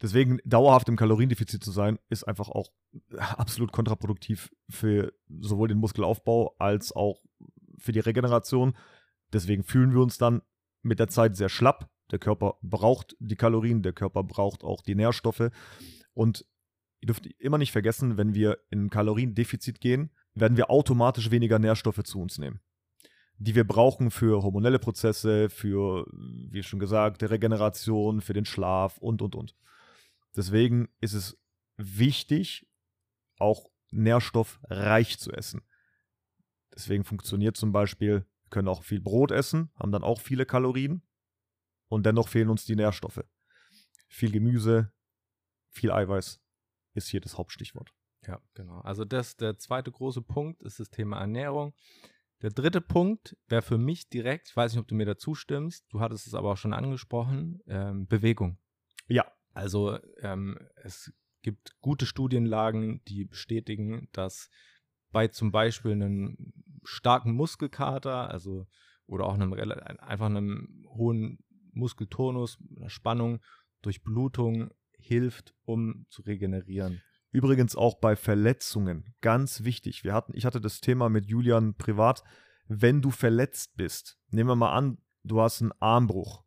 Deswegen 0.00 0.38
dauerhaft 0.44 0.88
im 0.88 0.96
Kaloriendefizit 0.96 1.62
zu 1.62 1.72
sein, 1.72 1.98
ist 2.08 2.24
einfach 2.24 2.48
auch 2.48 2.70
absolut 3.18 3.72
kontraproduktiv 3.72 4.50
für 4.68 5.12
sowohl 5.28 5.68
den 5.68 5.78
Muskelaufbau 5.78 6.54
als 6.58 6.92
auch 6.92 7.20
für 7.78 7.92
die 7.92 8.00
Regeneration. 8.00 8.76
Deswegen 9.32 9.64
fühlen 9.64 9.92
wir 9.92 10.00
uns 10.00 10.16
dann 10.16 10.42
mit 10.82 10.98
der 10.98 11.08
Zeit 11.08 11.36
sehr 11.36 11.48
schlapp, 11.48 11.90
der 12.10 12.18
Körper 12.18 12.58
braucht 12.62 13.16
die 13.18 13.36
Kalorien, 13.36 13.82
der 13.82 13.92
Körper 13.92 14.22
braucht 14.22 14.64
auch 14.64 14.82
die 14.82 14.94
Nährstoffe. 14.94 15.50
Und 16.14 16.46
ihr 17.00 17.06
dürft 17.06 17.26
immer 17.38 17.58
nicht 17.58 17.72
vergessen, 17.72 18.16
wenn 18.16 18.34
wir 18.34 18.58
in 18.70 18.86
ein 18.86 18.90
Kaloriendefizit 18.90 19.80
gehen, 19.80 20.10
werden 20.34 20.56
wir 20.56 20.70
automatisch 20.70 21.30
weniger 21.30 21.58
Nährstoffe 21.58 22.02
zu 22.04 22.20
uns 22.20 22.38
nehmen, 22.38 22.60
die 23.38 23.54
wir 23.54 23.66
brauchen 23.66 24.10
für 24.10 24.42
hormonelle 24.42 24.78
Prozesse, 24.78 25.50
für, 25.50 26.06
wie 26.12 26.62
schon 26.62 26.80
gesagt, 26.80 27.22
Regeneration, 27.22 28.20
für 28.20 28.32
den 28.32 28.44
Schlaf 28.44 28.98
und, 28.98 29.22
und, 29.22 29.34
und. 29.34 29.56
Deswegen 30.36 30.88
ist 31.00 31.14
es 31.14 31.38
wichtig, 31.76 32.66
auch 33.38 33.70
nährstoffreich 33.90 35.18
zu 35.18 35.32
essen. 35.32 35.62
Deswegen 36.72 37.04
funktioniert 37.04 37.56
zum 37.56 37.72
Beispiel, 37.72 38.26
wir 38.42 38.50
können 38.50 38.68
auch 38.68 38.84
viel 38.84 39.00
Brot 39.00 39.32
essen, 39.32 39.70
haben 39.76 39.92
dann 39.92 40.04
auch 40.04 40.20
viele 40.20 40.46
Kalorien, 40.46 41.02
und 41.90 42.06
dennoch 42.06 42.28
fehlen 42.28 42.48
uns 42.48 42.64
die 42.64 42.76
Nährstoffe. 42.76 43.24
Viel 44.08 44.30
Gemüse, 44.30 44.92
viel 45.70 45.90
Eiweiß 45.90 46.40
ist 46.94 47.08
hier 47.08 47.20
das 47.20 47.36
Hauptstichwort. 47.36 47.92
Ja, 48.26 48.40
genau. 48.54 48.80
Also 48.80 49.04
das, 49.04 49.36
der 49.36 49.58
zweite 49.58 49.90
große 49.90 50.22
Punkt 50.22 50.62
ist 50.62 50.80
das 50.80 50.90
Thema 50.90 51.18
Ernährung. 51.18 51.74
Der 52.42 52.50
dritte 52.50 52.80
Punkt 52.80 53.36
wäre 53.48 53.62
für 53.62 53.78
mich 53.78 54.08
direkt, 54.08 54.48
ich 54.48 54.56
weiß 54.56 54.72
nicht, 54.72 54.80
ob 54.80 54.88
du 54.88 54.94
mir 54.94 55.06
dazu 55.06 55.34
stimmst, 55.34 55.86
du 55.90 56.00
hattest 56.00 56.26
es 56.26 56.34
aber 56.34 56.52
auch 56.52 56.56
schon 56.56 56.72
angesprochen, 56.72 57.60
ähm, 57.66 58.06
Bewegung. 58.06 58.58
Ja. 59.08 59.30
Also 59.52 59.98
ähm, 60.20 60.58
es 60.76 61.12
gibt 61.42 61.76
gute 61.80 62.06
Studienlagen, 62.06 63.02
die 63.06 63.24
bestätigen, 63.24 64.08
dass 64.12 64.50
bei 65.10 65.28
zum 65.28 65.52
Beispiel 65.52 65.92
einem 65.92 66.52
starken 66.84 67.34
Muskelkater, 67.34 68.30
also 68.30 68.66
oder 69.06 69.26
auch 69.26 69.34
einem 69.34 69.52
einfach 69.52 70.26
einem 70.26 70.86
hohen 70.88 71.38
Muskeltonus, 71.72 72.58
Spannung, 72.86 73.40
Durchblutung 73.82 74.70
hilft, 74.92 75.54
um 75.64 76.06
zu 76.10 76.22
regenerieren. 76.22 77.02
Übrigens 77.32 77.76
auch 77.76 77.96
bei 77.96 78.16
Verletzungen, 78.16 79.14
ganz 79.20 79.62
wichtig. 79.62 80.02
Wir 80.04 80.14
hatten, 80.14 80.32
ich 80.34 80.44
hatte 80.44 80.60
das 80.60 80.80
Thema 80.80 81.08
mit 81.08 81.26
Julian 81.26 81.74
privat. 81.74 82.24
Wenn 82.66 83.02
du 83.02 83.10
verletzt 83.10 83.76
bist, 83.76 84.18
nehmen 84.30 84.50
wir 84.50 84.56
mal 84.56 84.72
an, 84.72 84.98
du 85.22 85.40
hast 85.40 85.60
einen 85.60 85.72
Armbruch, 85.80 86.44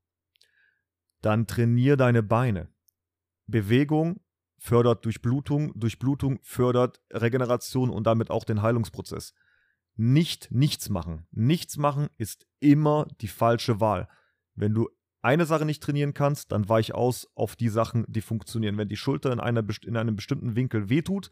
dann 1.21 1.47
trainier 1.47 1.95
deine 1.95 2.21
Beine. 2.21 2.69
Bewegung 3.47 4.21
fördert 4.57 5.05
Durchblutung, 5.05 5.77
Durchblutung 5.77 6.39
fördert 6.41 7.01
Regeneration 7.11 7.89
und 7.89 8.05
damit 8.05 8.29
auch 8.29 8.43
den 8.43 8.61
Heilungsprozess. 8.61 9.33
Nicht 9.95 10.51
nichts 10.51 10.89
machen. 10.89 11.27
Nichts 11.31 11.77
machen 11.77 12.09
ist 12.17 12.47
immer 12.59 13.07
die 13.21 13.27
falsche 13.27 13.79
Wahl. 13.79 14.09
Wenn 14.55 14.73
du 14.73 14.89
eine 15.23 15.45
Sache 15.45 15.65
nicht 15.65 15.81
trainieren 15.81 16.13
kannst, 16.13 16.51
dann 16.51 16.67
weich 16.69 16.93
aus 16.93 17.31
auf 17.33 17.55
die 17.55 17.69
Sachen, 17.69 18.05
die 18.07 18.21
funktionieren. 18.21 18.77
Wenn 18.77 18.89
die 18.89 18.97
Schulter 18.97 19.31
in, 19.31 19.39
einer, 19.39 19.63
in 19.83 19.97
einem 19.97 20.15
bestimmten 20.15 20.55
Winkel 20.55 20.89
wehtut, 20.89 21.31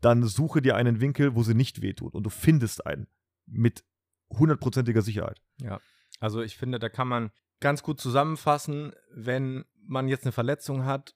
dann 0.00 0.22
suche 0.22 0.60
dir 0.60 0.76
einen 0.76 1.00
Winkel, 1.00 1.34
wo 1.34 1.42
sie 1.42 1.54
nicht 1.54 1.80
wehtut. 1.80 2.14
Und 2.14 2.24
du 2.24 2.30
findest 2.30 2.86
einen 2.86 3.08
mit 3.46 3.84
hundertprozentiger 4.30 5.00
Sicherheit. 5.00 5.40
Ja, 5.60 5.80
also 6.20 6.42
ich 6.42 6.58
finde, 6.58 6.78
da 6.78 6.90
kann 6.90 7.08
man 7.08 7.30
ganz 7.60 7.82
gut 7.82 8.00
zusammenfassen, 8.00 8.92
wenn 9.10 9.64
man 9.82 10.08
jetzt 10.08 10.24
eine 10.24 10.32
Verletzung 10.32 10.84
hat, 10.84 11.14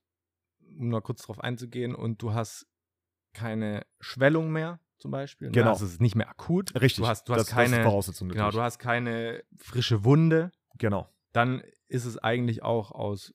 um 0.79 0.89
noch 0.89 1.03
kurz 1.03 1.23
darauf 1.23 1.41
einzugehen, 1.41 1.95
und 1.95 2.23
du 2.23 2.33
hast 2.33 2.67
keine 3.35 3.85
Schwellung 4.01 4.51
mehr, 4.51 4.81
zum 4.99 5.11
Beispiel. 5.11 5.49
Ne? 5.49 5.53
Genau. 5.53 5.71
Also 5.71 5.85
es 5.85 5.93
ist 5.93 6.01
nicht 6.01 6.15
mehr 6.15 6.31
akut. 6.31 6.75
Richtig. 6.81 7.05
Du 7.05 7.09
hast, 7.09 7.29
du 7.29 7.35
hast 7.35 7.41
das, 7.43 7.51
keine, 7.51 7.71
das 7.71 7.79
ist 7.79 7.85
Voraussetzung. 7.85 8.29
genau, 8.29 8.45
natürlich. 8.45 8.57
du 8.57 8.63
hast 8.63 8.79
keine 8.79 9.45
frische 9.59 10.05
Wunde. 10.05 10.51
genau. 10.79 11.09
Dann 11.33 11.63
ist 11.91 12.05
es 12.05 12.17
eigentlich 12.19 12.63
auch 12.63 12.93
aus 12.93 13.35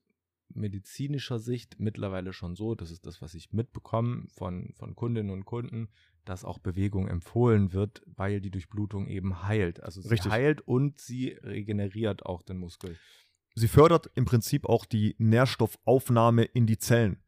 medizinischer 0.50 1.40
Sicht 1.40 1.80
mittlerweile 1.80 2.32
schon 2.32 2.56
so, 2.56 2.76
das 2.76 2.92
ist 2.92 3.06
das, 3.06 3.22
was 3.22 3.34
ich 3.34 3.52
mitbekomme 3.52 4.28
von, 4.30 4.74
von 4.76 4.96
Kundinnen 4.96 5.32
und 5.32 5.46
Kunden, 5.46 5.90
dass 6.24 6.46
auch 6.46 6.60
Bewegung 6.60 7.08
empfohlen 7.08 7.74
wird, 7.74 8.02
weil 8.06 8.42
die 8.42 8.52
Durchblutung 8.52 9.08
eben 9.08 9.44
heilt. 9.44 9.84
Also 9.84 10.02
sie 10.02 10.10
Richtig. 10.10 10.32
heilt 10.32 10.62
und 10.62 11.00
sie 11.00 11.30
regeneriert 11.44 12.26
auch 12.26 12.42
den 12.42 12.58
Muskel. 12.58 12.98
Sie 13.56 13.68
fördert 13.68 14.10
im 14.16 14.26
Prinzip 14.26 14.66
auch 14.66 14.86
die 14.86 15.16
Nährstoffaufnahme 15.18 16.44
in 16.44 16.68
die 16.68 16.78
Zellen. 16.78 17.24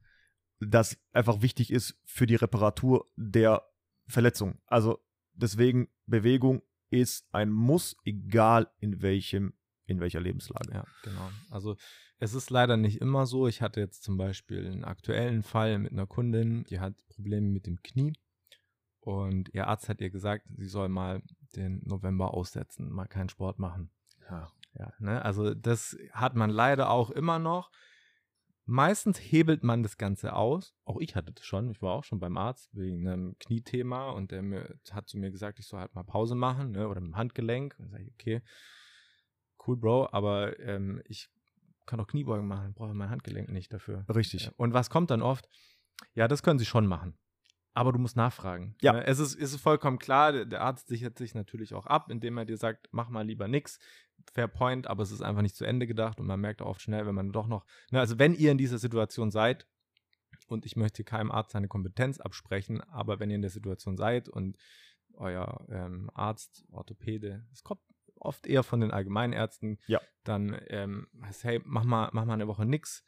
Das 0.60 0.98
einfach 1.12 1.42
wichtig 1.42 1.72
ist 1.72 2.00
für 2.06 2.26
die 2.26 2.36
Reparatur 2.36 3.06
der 3.16 3.64
Verletzung. 4.08 4.60
Also 4.66 5.00
deswegen 5.34 5.90
Bewegung 6.06 6.64
ist 6.90 7.28
ein 7.34 7.52
Muss, 7.52 7.98
egal 8.04 8.72
in 8.80 9.02
welchem, 9.02 9.54
in 9.88 10.00
welcher 10.00 10.20
Lebenslage. 10.20 10.74
Ja, 10.74 10.86
genau. 11.04 11.30
Also 11.50 11.76
es 12.20 12.34
ist 12.34 12.50
leider 12.50 12.78
nicht 12.78 13.02
immer 13.02 13.26
so. 13.26 13.48
Ich 13.48 13.62
hatte 13.62 13.80
jetzt 13.80 14.04
zum 14.04 14.18
Beispiel 14.18 14.66
einen 14.66 14.84
aktuellen 14.84 15.44
Fall 15.44 15.80
mit 15.80 15.92
einer 15.92 16.06
Kundin, 16.06 16.66
die 16.70 16.80
hat 16.80 16.94
Probleme 17.10 17.48
mit 17.48 17.66
dem 17.66 17.82
Knie. 17.82 18.14
Und 19.00 19.54
ihr 19.54 19.68
Arzt 19.68 19.88
hat 19.88 20.02
ihr 20.02 20.10
gesagt, 20.10 20.46
sie 20.58 20.68
soll 20.68 20.90
mal 20.90 21.22
den 21.56 21.82
November 21.86 22.34
aussetzen, 22.34 22.92
mal 22.92 23.08
keinen 23.08 23.30
Sport 23.30 23.58
machen. 23.58 23.90
Ja. 24.30 24.52
Ja, 24.78 24.94
ne? 25.00 25.24
Also 25.24 25.54
das 25.54 25.98
hat 26.12 26.36
man 26.36 26.50
leider 26.50 26.90
auch 26.92 27.10
immer 27.10 27.40
noch. 27.40 27.72
Meistens 28.66 29.18
hebelt 29.18 29.64
man 29.64 29.82
das 29.82 29.98
Ganze 29.98 30.34
aus. 30.34 30.76
Auch 30.84 31.00
ich 31.00 31.16
hatte 31.16 31.32
das 31.32 31.46
schon. 31.46 31.72
Ich 31.72 31.82
war 31.82 31.94
auch 31.94 32.04
schon 32.04 32.20
beim 32.20 32.38
Arzt 32.38 32.76
wegen 32.76 33.08
einem 33.08 33.38
Kniethema 33.40 34.10
und 34.10 34.32
der 34.32 34.42
mir, 34.42 34.78
hat 34.92 35.08
zu 35.08 35.18
mir 35.18 35.32
gesagt, 35.32 35.60
ich 35.60 35.68
soll 35.68 35.80
halt 35.80 35.96
mal 35.96 36.04
Pause 36.04 36.36
machen 36.36 36.72
ne? 36.72 36.88
oder 36.88 37.00
mit 37.00 37.14
dem 37.14 37.16
Handgelenk. 37.16 37.76
Und 37.80 37.86
dann 37.86 37.92
sage 37.92 38.04
ich, 38.04 38.12
okay, 38.12 38.42
cool, 39.68 39.78
Bro, 39.78 40.10
aber 40.12 40.60
ähm, 40.60 41.02
ich 41.06 41.30
kann 41.86 42.00
doch 42.00 42.08
Kniebeugen 42.08 42.48
machen, 42.48 42.74
brauche 42.74 42.94
mein 42.94 43.10
Handgelenk 43.10 43.50
nicht 43.50 43.72
dafür. 43.72 44.06
Richtig. 44.14 44.46
Ja. 44.46 44.52
Und 44.58 44.74
was 44.74 44.90
kommt 44.90 45.12
dann 45.12 45.22
oft? 45.22 45.48
Ja, 46.14 46.28
das 46.28 46.44
können 46.44 46.60
sie 46.60 46.66
schon 46.66 46.86
machen. 46.86 47.18
Aber 47.74 47.92
du 47.92 48.00
musst 48.00 48.18
nachfragen. 48.18 48.76
Ja. 48.82 48.94
Ne? 48.94 49.06
Es 49.06 49.20
ist, 49.20 49.36
ist 49.36 49.56
vollkommen 49.58 50.00
klar, 50.00 50.32
der, 50.32 50.46
der 50.46 50.62
Arzt 50.62 50.88
sichert 50.88 51.18
sich 51.18 51.36
natürlich 51.36 51.74
auch 51.74 51.86
ab, 51.86 52.10
indem 52.10 52.38
er 52.38 52.46
dir 52.46 52.58
sagt, 52.58 52.90
mach 52.92 53.10
mal 53.10 53.26
lieber 53.26 53.48
nix. 53.48 53.80
Fair 54.34 54.48
point, 54.48 54.88
aber 54.88 55.04
es 55.04 55.12
ist 55.12 55.22
einfach 55.22 55.44
nicht 55.44 55.56
zu 55.56 55.64
Ende 55.64 55.86
gedacht 55.88 56.20
und 56.20 56.26
man 56.26 56.40
merkt 56.40 56.62
auch 56.62 56.68
oft 56.68 56.82
schnell, 56.82 57.06
wenn 57.06 57.16
man 57.16 57.32
doch 57.32 57.48
noch, 57.48 57.66
ne, 57.92 58.00
also 58.00 58.18
wenn 58.18 58.34
ihr 58.34 58.52
in 58.52 58.58
dieser 58.58 58.80
Situation 58.80 59.30
seid, 59.30 59.68
und 60.48 60.66
ich 60.66 60.76
möchte 60.76 61.04
keinem 61.04 61.32
Arzt 61.32 61.52
seine 61.52 61.68
Kompetenz 61.68 62.20
absprechen, 62.20 62.82
aber 62.82 63.20
wenn 63.20 63.30
ihr 63.30 63.36
in 63.36 63.42
der 63.42 63.52
Situation 63.52 63.98
seid 63.98 64.30
und 64.30 64.58
euer 65.14 65.66
ähm, 65.70 66.10
Arzt, 66.14 66.66
Orthopäde, 66.72 67.46
es 67.52 67.64
kommt 67.64 67.82
oft 68.20 68.48
eher 68.48 68.64
von 68.64 68.80
den 68.80 68.92
Allgemeinärzten, 68.92 69.80
Ja. 69.88 70.02
dann 70.24 70.60
ähm, 70.68 71.08
heißt, 71.24 71.44
hey, 71.44 71.62
mach 71.66 71.84
mal, 71.84 72.10
mach 72.14 72.26
mal 72.26 72.34
eine 72.34 72.48
Woche 72.48 72.66
nix, 72.66 73.06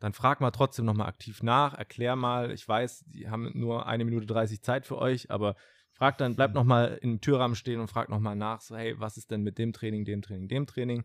dann 0.00 0.12
frag 0.12 0.40
mal 0.40 0.50
trotzdem 0.50 0.84
nochmal 0.84 1.08
aktiv 1.08 1.42
nach, 1.42 1.74
erklär 1.74 2.16
mal, 2.16 2.50
ich 2.50 2.66
weiß, 2.66 3.04
die 3.06 3.28
haben 3.28 3.50
nur 3.54 3.86
eine 3.86 4.04
Minute 4.04 4.26
30 4.26 4.62
Zeit 4.62 4.86
für 4.86 4.98
euch, 4.98 5.30
aber 5.30 5.56
frag 5.92 6.18
dann, 6.18 6.34
bleibt 6.36 6.54
nochmal 6.54 6.98
im 7.02 7.20
Türrahmen 7.20 7.54
stehen 7.54 7.80
und 7.80 7.88
fragt 7.88 8.10
nochmal 8.10 8.36
nach, 8.36 8.60
so, 8.60 8.76
hey, 8.76 8.98
was 8.98 9.16
ist 9.16 9.30
denn 9.30 9.42
mit 9.42 9.58
dem 9.58 9.72
Training, 9.72 10.04
dem 10.04 10.22
Training, 10.22 10.48
dem 10.48 10.66
Training? 10.66 11.04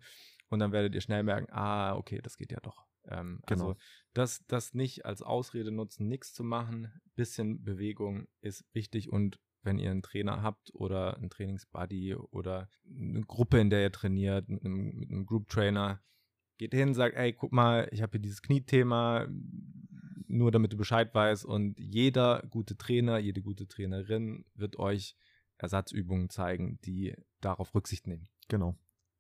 Und 0.50 0.60
dann 0.60 0.72
werdet 0.72 0.96
ihr 0.96 1.02
schnell 1.02 1.22
merken, 1.24 1.48
ah, 1.52 1.96
okay, 1.96 2.20
das 2.24 2.36
geht 2.38 2.52
ja 2.52 2.60
doch. 2.60 2.86
Ähm, 3.08 3.40
Genau. 3.46 3.68
Also 3.70 3.76
das, 4.14 4.44
das 4.48 4.74
nicht 4.74 5.06
als 5.06 5.22
Ausrede 5.22 5.72
nutzen, 5.72 6.08
nichts 6.08 6.34
zu 6.34 6.44
machen, 6.44 6.92
bisschen 7.16 7.64
Bewegung 7.64 8.28
ist 8.42 8.66
wichtig 8.74 9.12
und 9.12 9.40
wenn 9.64 9.80
ihr 9.80 9.92
einen 9.92 10.02
Trainer 10.02 10.42
habt 10.42 10.74
oder 10.74 11.18
einen 11.18 11.30
Trainingsbuddy 11.30 12.16
oder 12.16 12.70
eine 12.86 13.22
Gruppe, 13.22 13.60
in 13.60 13.70
der 13.70 13.82
ihr 13.82 13.92
trainiert, 13.92 14.50
mit 14.50 14.64
einem, 14.64 14.96
mit 14.96 15.10
einem 15.10 15.26
Group 15.26 15.50
Trainer, 15.50 16.02
geht 16.58 16.74
hin, 16.74 16.94
sagt, 16.94 17.16
ey, 17.16 17.34
guck 17.34 17.52
mal, 17.52 17.88
ich 17.92 18.02
habe 18.02 18.12
hier 18.14 18.22
dieses 18.22 18.42
Kniethema, 18.42 19.28
nur 20.28 20.52
damit 20.52 20.74
du 20.74 20.78
Bescheid 20.78 21.14
weißt 21.14 21.46
und 21.46 21.80
jeder 21.80 22.44
gute 22.50 22.78
Trainer, 22.78 23.18
jede 23.18 23.42
gute 23.42 23.68
Trainerin 23.68 24.46
wird 24.54 24.78
euch 24.78 25.16
Ersatzübungen 25.58 26.30
zeigen, 26.30 26.80
die 26.86 27.16
darauf 27.42 27.74
Rücksicht 27.76 28.08
nehmen. 28.08 28.28
Genau. 28.48 28.78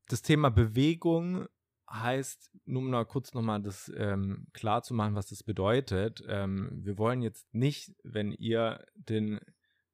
Das 0.07 0.21
Thema 0.21 0.49
Bewegung 0.49 1.47
heißt, 1.89 2.51
nur 2.65 2.81
um 2.81 2.89
mal 2.89 3.05
kurz 3.05 3.33
nochmal 3.33 3.61
das 3.61 3.91
ähm, 3.95 4.47
klar 4.53 4.83
zu 4.83 4.93
machen, 4.93 5.15
was 5.15 5.27
das 5.27 5.43
bedeutet. 5.43 6.23
Ähm, 6.27 6.69
wir 6.73 6.97
wollen 6.97 7.21
jetzt 7.21 7.53
nicht, 7.53 7.95
wenn 8.03 8.31
ihr 8.31 8.85
den 8.95 9.39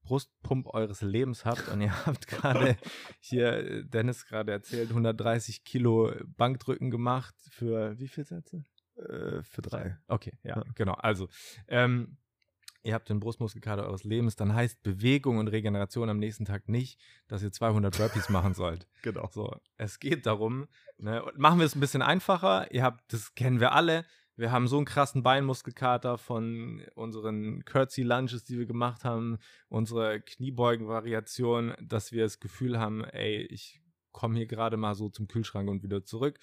Brustpump 0.05 0.67
eures 0.67 1.01
Lebens 1.01 1.43
habt 1.45 1.67
und 1.67 1.81
ihr 1.81 1.91
habt 2.05 2.27
gerade 2.27 2.77
hier, 3.19 3.83
Dennis 3.83 4.25
gerade 4.25 4.51
erzählt, 4.51 4.89
130 4.89 5.63
Kilo 5.63 6.11
Bankdrücken 6.37 6.91
gemacht 6.91 7.35
für 7.49 7.97
wie 7.99 8.07
viele 8.07 8.25
Sätze? 8.25 8.63
Äh, 8.95 9.41
für 9.43 9.61
drei. 9.61 9.97
Okay, 10.07 10.37
ja, 10.43 10.57
Ja. 10.57 10.63
genau. 10.75 10.93
Also, 10.93 11.27
ähm, 11.67 12.17
ihr 12.83 12.93
habt 12.93 13.09
den 13.09 13.19
Brustmuskelkater 13.19 13.83
eures 13.85 14.03
Lebens, 14.03 14.35
dann 14.35 14.53
heißt 14.53 14.83
Bewegung 14.83 15.37
und 15.39 15.47
Regeneration 15.47 16.07
am 16.09 16.19
nächsten 16.19 16.45
Tag 16.45 16.69
nicht, 16.69 16.99
dass 17.27 17.41
ihr 17.43 17.51
200 17.51 17.97
Burpees 17.97 18.29
machen 18.29 18.53
sollt. 18.53 18.87
Genau. 19.01 19.27
So, 19.31 19.55
es 19.77 19.99
geht 19.99 20.25
darum, 20.25 20.67
ne, 20.97 21.23
und 21.23 21.37
machen 21.37 21.59
wir 21.59 21.65
es 21.65 21.75
ein 21.75 21.79
bisschen 21.79 22.01
einfacher. 22.01 22.71
Ihr 22.71 22.83
habt, 22.83 23.11
das 23.13 23.35
kennen 23.35 23.59
wir 23.59 23.73
alle. 23.73 24.05
Wir 24.37 24.51
haben 24.51 24.67
so 24.67 24.77
einen 24.77 24.85
krassen 24.85 25.23
Beinmuskelkater 25.23 26.17
von 26.17 26.83
unseren 26.95 27.63
Curtsy 27.63 28.03
Lunges, 28.03 28.43
die 28.43 28.57
wir 28.57 28.65
gemacht 28.65 29.05
haben, 29.05 29.37
unsere 29.69 30.19
Kniebeugen-Variation, 30.21 31.73
dass 31.81 32.11
wir 32.11 32.23
das 32.23 32.39
Gefühl 32.39 32.79
haben, 32.79 33.03
ey, 33.05 33.43
ich 33.43 33.81
komme 34.11 34.37
hier 34.37 34.47
gerade 34.47 34.77
mal 34.77 34.95
so 34.95 35.09
zum 35.09 35.27
Kühlschrank 35.27 35.69
und 35.69 35.83
wieder 35.83 36.03
zurück. 36.03 36.39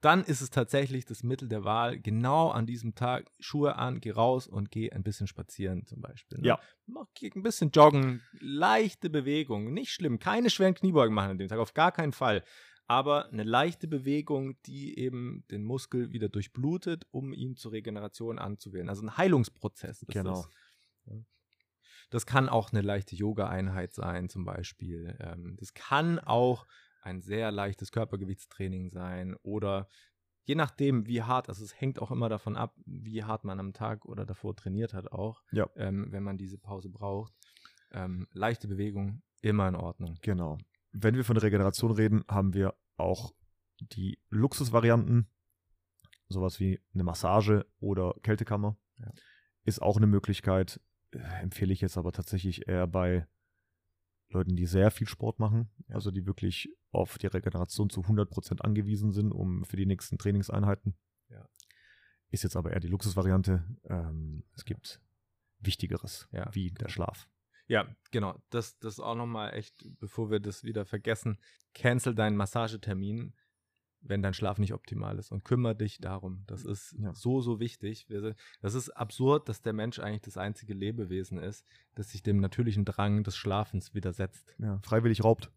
Dann 0.00 0.22
ist 0.22 0.42
es 0.42 0.50
tatsächlich 0.50 1.06
das 1.06 1.22
Mittel 1.22 1.48
der 1.48 1.64
Wahl, 1.64 1.98
genau 1.98 2.50
an 2.50 2.66
diesem 2.66 2.94
Tag 2.94 3.30
Schuhe 3.40 3.76
an, 3.76 4.00
geh 4.00 4.10
raus 4.10 4.46
und 4.46 4.70
geh 4.70 4.90
ein 4.90 5.02
bisschen 5.02 5.26
spazieren 5.26 5.86
zum 5.86 6.02
Beispiel. 6.02 6.40
Ne? 6.40 6.48
Ja. 6.48 6.60
Mach 6.86 7.06
ein 7.22 7.42
bisschen 7.42 7.70
joggen, 7.70 8.20
leichte 8.38 9.08
Bewegung, 9.08 9.72
nicht 9.72 9.92
schlimm, 9.92 10.18
keine 10.18 10.50
schweren 10.50 10.74
Kniebeugen 10.74 11.14
machen 11.14 11.30
an 11.30 11.38
dem 11.38 11.48
Tag, 11.48 11.58
auf 11.58 11.72
gar 11.72 11.90
keinen 11.90 12.12
Fall. 12.12 12.44
Aber 12.86 13.30
eine 13.30 13.44
leichte 13.44 13.88
Bewegung, 13.88 14.60
die 14.62 14.98
eben 14.98 15.44
den 15.50 15.64
Muskel 15.64 16.12
wieder 16.12 16.28
durchblutet, 16.28 17.06
um 17.10 17.32
ihn 17.32 17.56
zur 17.56 17.72
Regeneration 17.72 18.38
anzuwählen. 18.38 18.88
Also 18.88 19.02
ein 19.04 19.16
Heilungsprozess 19.16 20.02
ist 20.02 20.08
Genau. 20.12 20.42
das. 20.42 20.50
Das 22.10 22.26
kann 22.26 22.48
auch 22.48 22.70
eine 22.72 22.82
leichte 22.82 23.16
Yoga-Einheit 23.16 23.92
sein, 23.94 24.28
zum 24.28 24.44
Beispiel. 24.44 25.16
Ähm, 25.20 25.56
das 25.58 25.74
kann 25.74 26.18
auch 26.18 26.66
ein 27.02 27.20
sehr 27.22 27.50
leichtes 27.50 27.92
Körpergewichtstraining 27.92 28.90
sein 28.90 29.34
oder 29.42 29.88
je 30.44 30.54
nachdem, 30.54 31.06
wie 31.06 31.22
hart, 31.22 31.48
also 31.48 31.64
es 31.64 31.78
hängt 31.80 31.98
auch 32.00 32.10
immer 32.10 32.28
davon 32.28 32.56
ab, 32.56 32.76
wie 32.84 33.24
hart 33.24 33.44
man 33.44 33.58
am 33.60 33.72
Tag 33.72 34.04
oder 34.04 34.26
davor 34.26 34.54
trainiert 34.54 34.92
hat 34.94 35.10
auch, 35.10 35.42
Ja. 35.52 35.68
ähm, 35.76 36.12
wenn 36.12 36.22
man 36.22 36.36
diese 36.36 36.58
Pause 36.58 36.90
braucht. 36.90 37.34
Ähm, 37.92 38.28
leichte 38.32 38.68
Bewegung, 38.68 39.22
immer 39.40 39.68
in 39.68 39.76
Ordnung. 39.76 40.18
Genau. 40.22 40.58
Wenn 40.96 41.16
wir 41.16 41.24
von 41.24 41.36
Regeneration 41.36 41.90
reden, 41.90 42.24
haben 42.28 42.54
wir 42.54 42.74
auch 42.96 43.34
die 43.80 44.18
Luxusvarianten, 44.30 45.26
sowas 46.28 46.60
wie 46.60 46.80
eine 46.94 47.02
Massage 47.02 47.66
oder 47.80 48.14
Kältekammer. 48.22 48.76
Ja. 48.98 49.10
Ist 49.64 49.82
auch 49.82 49.96
eine 49.96 50.06
Möglichkeit, 50.06 50.80
äh, 51.10 51.18
empfehle 51.42 51.72
ich 51.72 51.80
jetzt 51.80 51.98
aber 51.98 52.12
tatsächlich 52.12 52.68
eher 52.68 52.86
bei 52.86 53.26
Leuten, 54.30 54.54
die 54.56 54.66
sehr 54.66 54.90
viel 54.92 55.08
Sport 55.08 55.40
machen, 55.40 55.68
Ja. 55.88 55.96
also 55.96 56.10
die 56.12 56.26
wirklich 56.26 56.68
auf 56.92 57.18
die 57.18 57.26
Regeneration 57.26 57.90
zu 57.90 58.02
100% 58.02 58.60
angewiesen 58.62 59.10
sind, 59.12 59.32
um 59.32 59.64
für 59.64 59.76
die 59.76 59.86
nächsten 59.86 60.16
Trainingseinheiten. 60.16 60.94
Ja. 61.28 61.48
Ist 62.30 62.44
jetzt 62.44 62.56
aber 62.56 62.72
eher 62.72 62.80
die 62.80 62.88
Luxusvariante. 62.88 63.64
Ähm, 63.84 64.44
es 64.54 64.64
gibt 64.64 65.00
Wichtigeres 65.58 66.28
wie 66.52 66.70
der 66.70 66.88
Schlaf. 66.88 67.28
Ja, 67.66 67.86
genau. 68.10 68.40
Das, 68.50 68.78
das 68.78 69.00
auch 69.00 69.14
nochmal 69.14 69.54
echt, 69.54 69.86
bevor 69.98 70.30
wir 70.30 70.40
das 70.40 70.64
wieder 70.64 70.84
vergessen, 70.84 71.38
cancel 71.74 72.14
deinen 72.14 72.36
Massagetermin, 72.36 73.34
wenn 74.06 74.20
dein 74.20 74.34
Schlaf 74.34 74.58
nicht 74.58 74.74
optimal 74.74 75.18
ist 75.18 75.32
und 75.32 75.44
kümmere 75.44 75.74
dich 75.74 75.98
darum. 75.98 76.44
Das 76.46 76.62
ist 76.64 76.94
Ja. 76.98 77.14
so, 77.14 77.40
so 77.40 77.58
wichtig. 77.60 78.06
Das 78.60 78.74
ist 78.74 78.90
absurd, 78.90 79.48
dass 79.48 79.62
der 79.62 79.72
Mensch 79.72 79.98
eigentlich 79.98 80.20
das 80.22 80.36
einzige 80.36 80.74
Lebewesen 80.74 81.38
ist, 81.38 81.64
das 81.94 82.10
sich 82.10 82.22
dem 82.22 82.38
natürlichen 82.38 82.84
Drang 82.84 83.24
des 83.24 83.34
Schlafens 83.36 83.94
widersetzt. 83.94 84.54
Ja, 84.58 84.78
freiwillig 84.82 85.24
raubt. 85.24 85.50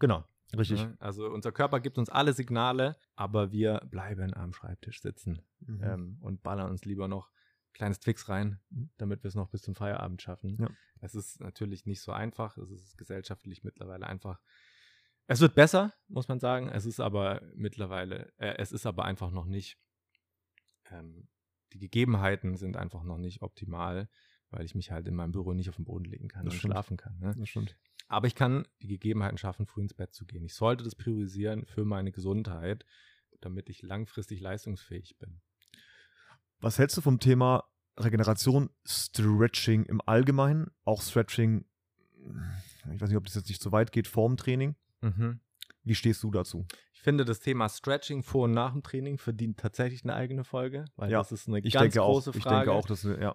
Genau. 0.00 0.24
Richtig. 0.56 0.82
Ne? 0.82 0.96
Also 0.98 1.28
unser 1.30 1.52
Körper 1.52 1.80
gibt 1.80 1.96
uns 1.96 2.10
alle 2.10 2.32
Signale, 2.34 2.96
aber 3.14 3.52
wir 3.52 3.80
bleiben 3.90 4.34
am 4.34 4.52
Schreibtisch 4.52 5.00
sitzen 5.00 5.40
Mhm. 5.60 5.80
ähm, 5.82 6.18
und 6.20 6.42
ballern 6.42 6.70
uns 6.70 6.84
lieber 6.84 7.06
noch 7.08 7.30
kleines 7.72 8.00
Twix 8.00 8.28
rein, 8.28 8.60
damit 8.98 9.22
wir 9.22 9.28
es 9.28 9.34
noch 9.34 9.48
bis 9.48 9.62
zum 9.62 9.74
Feierabend 9.74 10.20
schaffen. 10.22 10.56
Ja. 10.60 10.70
Es 11.00 11.14
ist 11.14 11.40
natürlich 11.40 11.86
nicht 11.86 12.00
so 12.00 12.12
einfach, 12.12 12.56
es 12.58 12.70
ist 12.70 12.96
gesellschaftlich 12.98 13.64
mittlerweile 13.64 14.06
einfach. 14.06 14.40
Es 15.26 15.40
wird 15.40 15.54
besser, 15.54 15.92
muss 16.08 16.28
man 16.28 16.40
sagen. 16.40 16.68
Es 16.68 16.84
ist 16.84 17.00
aber 17.00 17.42
mittlerweile, 17.54 18.32
äh, 18.38 18.56
es 18.58 18.72
ist 18.72 18.86
aber 18.86 19.04
einfach 19.04 19.30
noch 19.30 19.46
nicht, 19.46 19.78
ähm, 20.90 21.28
die 21.72 21.78
Gegebenheiten 21.78 22.56
sind 22.56 22.76
einfach 22.76 23.02
noch 23.02 23.18
nicht 23.18 23.42
optimal, 23.42 24.08
weil 24.50 24.64
ich 24.64 24.74
mich 24.74 24.90
halt 24.90 25.06
in 25.08 25.14
meinem 25.14 25.32
Büro 25.32 25.54
nicht 25.54 25.70
auf 25.70 25.76
den 25.76 25.84
Boden 25.86 26.04
legen 26.04 26.28
kann 26.28 26.44
Das 26.44 26.54
und 26.54 26.58
stimmt. 26.58 26.72
schlafen 26.74 26.96
kann. 26.96 27.18
Ne? 27.18 27.34
Das 27.36 27.48
stimmt. 27.48 27.78
Aber 28.08 28.26
ich 28.26 28.34
kann 28.34 28.68
die 28.82 28.88
Gegebenheiten 28.88 29.38
schaffen, 29.38 29.66
früh 29.66 29.80
ins 29.80 29.94
Bett 29.94 30.12
zu 30.12 30.26
gehen. 30.26 30.44
Ich 30.44 30.54
sollte 30.54 30.84
das 30.84 30.94
priorisieren 30.94 31.64
für 31.64 31.84
meine 31.86 32.12
Gesundheit, 32.12 32.84
damit 33.40 33.70
ich 33.70 33.80
langfristig 33.82 34.40
leistungsfähig 34.40 35.16
bin. 35.18 35.40
Was 36.62 36.78
hältst 36.78 36.96
du 36.96 37.00
vom 37.00 37.18
Thema 37.18 37.64
Regeneration, 37.98 38.70
Stretching 38.86 39.84
im 39.84 40.00
Allgemeinen? 40.06 40.70
Auch 40.84 41.02
Stretching, 41.02 41.64
ich 42.94 43.00
weiß 43.00 43.08
nicht, 43.08 43.16
ob 43.18 43.24
das 43.24 43.34
jetzt 43.34 43.48
nicht 43.48 43.60
zu 43.60 43.72
weit 43.72 43.90
geht, 43.90 44.06
vorm 44.06 44.36
Training. 44.36 44.76
Wie 45.82 45.94
stehst 45.96 46.22
du 46.22 46.30
dazu? 46.30 46.64
Ich 46.92 47.02
finde, 47.02 47.24
das 47.24 47.40
Thema 47.40 47.68
Stretching 47.68 48.22
vor 48.22 48.44
und 48.44 48.52
nach 48.52 48.72
dem 48.72 48.84
Training 48.84 49.18
verdient 49.18 49.58
tatsächlich 49.58 50.04
eine 50.04 50.14
eigene 50.14 50.44
Folge, 50.44 50.84
weil 50.94 51.10
Ja, 51.10 51.18
das 51.18 51.32
ist 51.32 51.48
eine 51.48 51.58
Ich 51.58 51.74
ganz 51.74 51.82
denke 51.92 52.02
auch, 52.02 52.12
große 52.12 52.30
ich 52.36 52.42
Frage. 52.44 52.66
denke 52.66 52.72
auch, 52.72 52.86
dass 52.86 53.02
ja, 53.02 53.34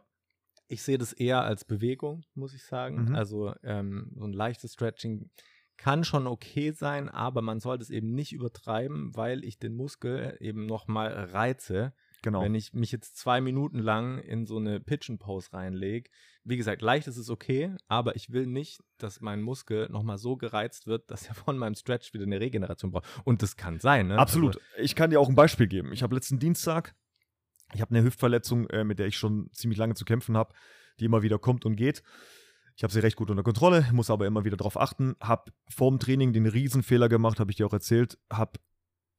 ich 0.70 0.82
sehe 0.82 0.98
das 0.98 1.12
eher 1.12 1.42
als 1.42 1.66
Bewegung, 1.66 2.24
muss 2.34 2.54
ich 2.54 2.64
sagen. 2.64 3.10
Mhm. 3.10 3.16
Also 3.16 3.54
ähm, 3.64 4.14
so 4.16 4.24
ein 4.24 4.32
leichtes 4.32 4.74
Stretching 4.74 5.30
kann 5.76 6.06
schon 6.06 6.28
okay 6.28 6.72
sein, 6.72 7.10
aber 7.10 7.42
man 7.42 7.60
sollte 7.60 7.84
es 7.84 7.90
eben 7.90 8.14
nicht 8.14 8.32
übertreiben, 8.32 9.14
weil 9.18 9.44
ich 9.44 9.60
den 9.60 9.76
Muskel 9.76 10.38
eben 10.40 10.66
nochmal 10.66 11.12
reize. 11.12 11.94
Genau. 12.22 12.42
Wenn 12.42 12.56
ich 12.56 12.74
mich 12.74 12.92
jetzt 12.92 13.18
zwei 13.18 13.42
Minuten 13.42 13.80
lang 13.80 14.20
in 14.20 14.46
so 14.46 14.58
eine 14.58 14.80
Pigeon-Pose 14.80 15.54
reinlege, 15.54 16.10
wie 16.44 16.58
gesagt, 16.58 16.82
leicht 16.82 17.08
ist 17.08 17.18
es 17.18 17.30
okay, 17.30 17.76
aber 17.88 18.16
ich 18.16 18.32
will 18.32 18.48
nicht, 18.48 18.82
dass 18.98 19.20
mein 19.20 19.42
Muskel 19.42 19.90
nochmal 19.90 20.18
so 20.18 20.38
gereizt 20.38 20.88
wird, 20.88 21.12
dass 21.12 21.28
er 21.28 21.36
von 21.36 21.58
meinem 21.58 21.76
Stretch 21.76 22.14
wieder 22.14 22.24
eine 22.24 22.40
Regeneration 22.40 22.92
braucht. 22.92 23.06
Und 23.26 23.42
das 23.42 23.58
kann 23.58 23.80
sein, 23.80 24.08
ne? 24.08 24.18
Absolut. 24.18 24.56
Also, 24.56 24.84
ich 24.84 24.96
kann 24.96 25.10
dir 25.10 25.20
auch 25.20 25.30
ein 25.30 25.36
Beispiel 25.36 25.68
geben. 25.68 25.92
Ich 25.92 26.04
habe 26.04 26.16
letzten 26.16 26.40
Dienstag, 26.40 26.96
ich 27.74 27.82
habe 27.82 27.94
eine 27.94 28.04
Hüftverletzung, 28.04 28.70
äh, 28.70 28.84
mit 28.84 29.00
der 29.00 29.08
ich 29.08 29.18
schon 29.18 29.50
ziemlich 29.52 29.78
lange 29.78 29.96
zu 29.96 30.06
kämpfen 30.06 30.38
habe, 30.38 30.54
die 31.00 31.06
immer 31.06 31.22
wieder 31.22 31.38
kommt 31.38 31.66
und 31.66 31.76
geht. 31.76 32.02
Ich 32.78 32.84
habe 32.84 32.94
sie 32.94 33.00
recht 33.00 33.16
gut 33.16 33.32
unter 33.32 33.44
Kontrolle, 33.44 33.88
muss 33.92 34.10
aber 34.10 34.28
immer 34.28 34.46
wieder 34.46 34.56
darauf 34.56 34.80
achten. 34.80 35.16
Habe 35.20 35.52
vorm 35.68 36.00
Training 36.00 36.32
den 36.32 36.46
Riesenfehler 36.46 37.10
gemacht, 37.10 37.40
habe 37.40 37.52
ich 37.52 37.58
dir 37.58 37.66
auch 37.66 37.74
erzählt. 37.74 38.20
Habe 38.32 38.60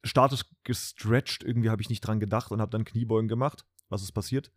statisch 0.05 0.45
gestretched, 0.64 1.43
irgendwie 1.43 1.71
habe 1.71 1.82
ich 1.82 1.89
nicht 1.89 2.00
dran 2.00 2.21
gedacht 2.21 2.50
und 2.52 2.61
habe 2.61 2.71
dann 2.71 2.84
Kniebeugen 2.84 3.28
gemacht. 3.28 3.65
Was 3.89 4.02
ist 4.02 4.13
passiert? 4.13 4.52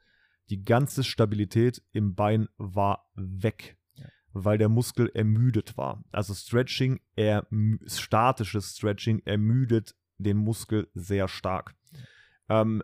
Die 0.49 0.63
ganze 0.63 1.03
Stabilität 1.03 1.81
im 1.91 2.15
Bein 2.15 2.47
war 2.57 3.09
weg, 3.15 3.77
Ja. 3.93 4.05
weil 4.33 4.57
der 4.57 4.69
Muskel 4.69 5.09
ermüdet 5.13 5.77
war. 5.77 6.03
Also 6.11 6.33
Stretching, 6.33 6.99
er, 7.15 7.47
statisches 7.85 8.75
Stretching 8.75 9.21
ermüdet 9.25 9.95
den 10.17 10.37
Muskel 10.37 10.89
sehr 10.93 11.27
stark. 11.27 11.73
Ähm, 12.49 12.83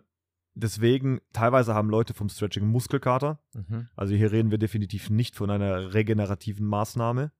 deswegen, 0.54 1.20
teilweise 1.32 1.74
haben 1.74 1.90
Leute 1.90 2.14
vom 2.14 2.28
Stretching 2.28 2.66
Muskelkater. 2.66 3.38
mhm. 3.52 3.88
Also 3.94 4.14
hier 4.14 4.32
reden 4.32 4.50
wir 4.50 4.58
definitiv 4.58 5.10
nicht 5.10 5.36
von 5.36 5.50
einer 5.50 5.92
regenerativen 5.94 6.66
Maßnahme. 6.66 7.32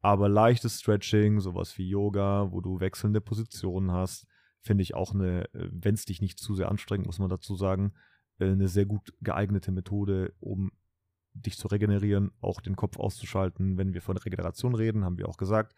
Aber 0.00 0.28
leichtes 0.28 0.80
Stretching, 0.80 1.40
sowas 1.40 1.76
wie 1.76 1.88
Yoga, 1.88 2.52
wo 2.52 2.60
du 2.60 2.80
wechselnde 2.80 3.20
Positionen 3.20 3.92
hast, 3.92 4.26
finde 4.60 4.82
ich 4.82 4.94
auch 4.94 5.14
eine, 5.14 5.48
wenn 5.52 5.94
es 5.94 6.04
dich 6.04 6.20
nicht 6.20 6.38
zu 6.38 6.54
sehr 6.54 6.70
anstrengt, 6.70 7.06
muss 7.06 7.18
man 7.18 7.30
dazu 7.30 7.54
sagen, 7.54 7.92
äh, 8.38 8.46
eine 8.46 8.68
sehr 8.68 8.86
gut 8.86 9.12
geeignete 9.20 9.72
Methode, 9.72 10.34
um 10.40 10.72
dich 11.32 11.56
zu 11.56 11.68
regenerieren, 11.68 12.32
auch 12.40 12.60
den 12.60 12.76
Kopf 12.76 12.98
auszuschalten. 12.98 13.78
Wenn 13.78 13.94
wir 13.94 14.02
von 14.02 14.16
Regeneration 14.16 14.74
reden, 14.74 15.04
haben 15.04 15.18
wir 15.18 15.28
auch 15.28 15.36
gesagt, 15.36 15.74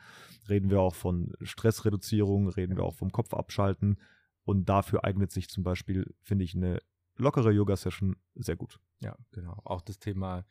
reden 0.48 0.70
wir 0.70 0.80
auch 0.80 0.94
von 0.94 1.32
Stressreduzierung, 1.42 2.48
reden 2.48 2.76
wir 2.76 2.85
auch 2.85 2.94
vom 2.94 3.12
Kopf 3.12 3.35
abschalten. 3.35 3.98
Und 4.44 4.68
dafür 4.68 5.04
eignet 5.04 5.30
sich 5.30 5.48
zum 5.48 5.62
Beispiel, 5.62 6.14
finde 6.22 6.44
ich, 6.44 6.54
eine 6.54 6.80
lockere 7.16 7.52
Yoga-Session 7.52 8.16
sehr 8.35 8.56
gut. 8.56 8.80
Ja, 9.00 9.16
genau. 9.30 9.61
Auch 9.64 9.82
das 9.82 9.98
Thema 9.98 10.44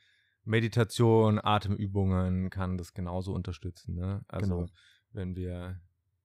Meditation, 0.44 1.40
Atemübungen 1.44 2.50
kann 2.50 2.78
das 2.78 2.94
genauso 2.94 3.34
unterstützen. 3.34 3.96
Ne? 3.96 4.24
Also 4.28 4.56
Genau. 4.56 4.70
wenn 5.12 5.36
wir 5.36 5.80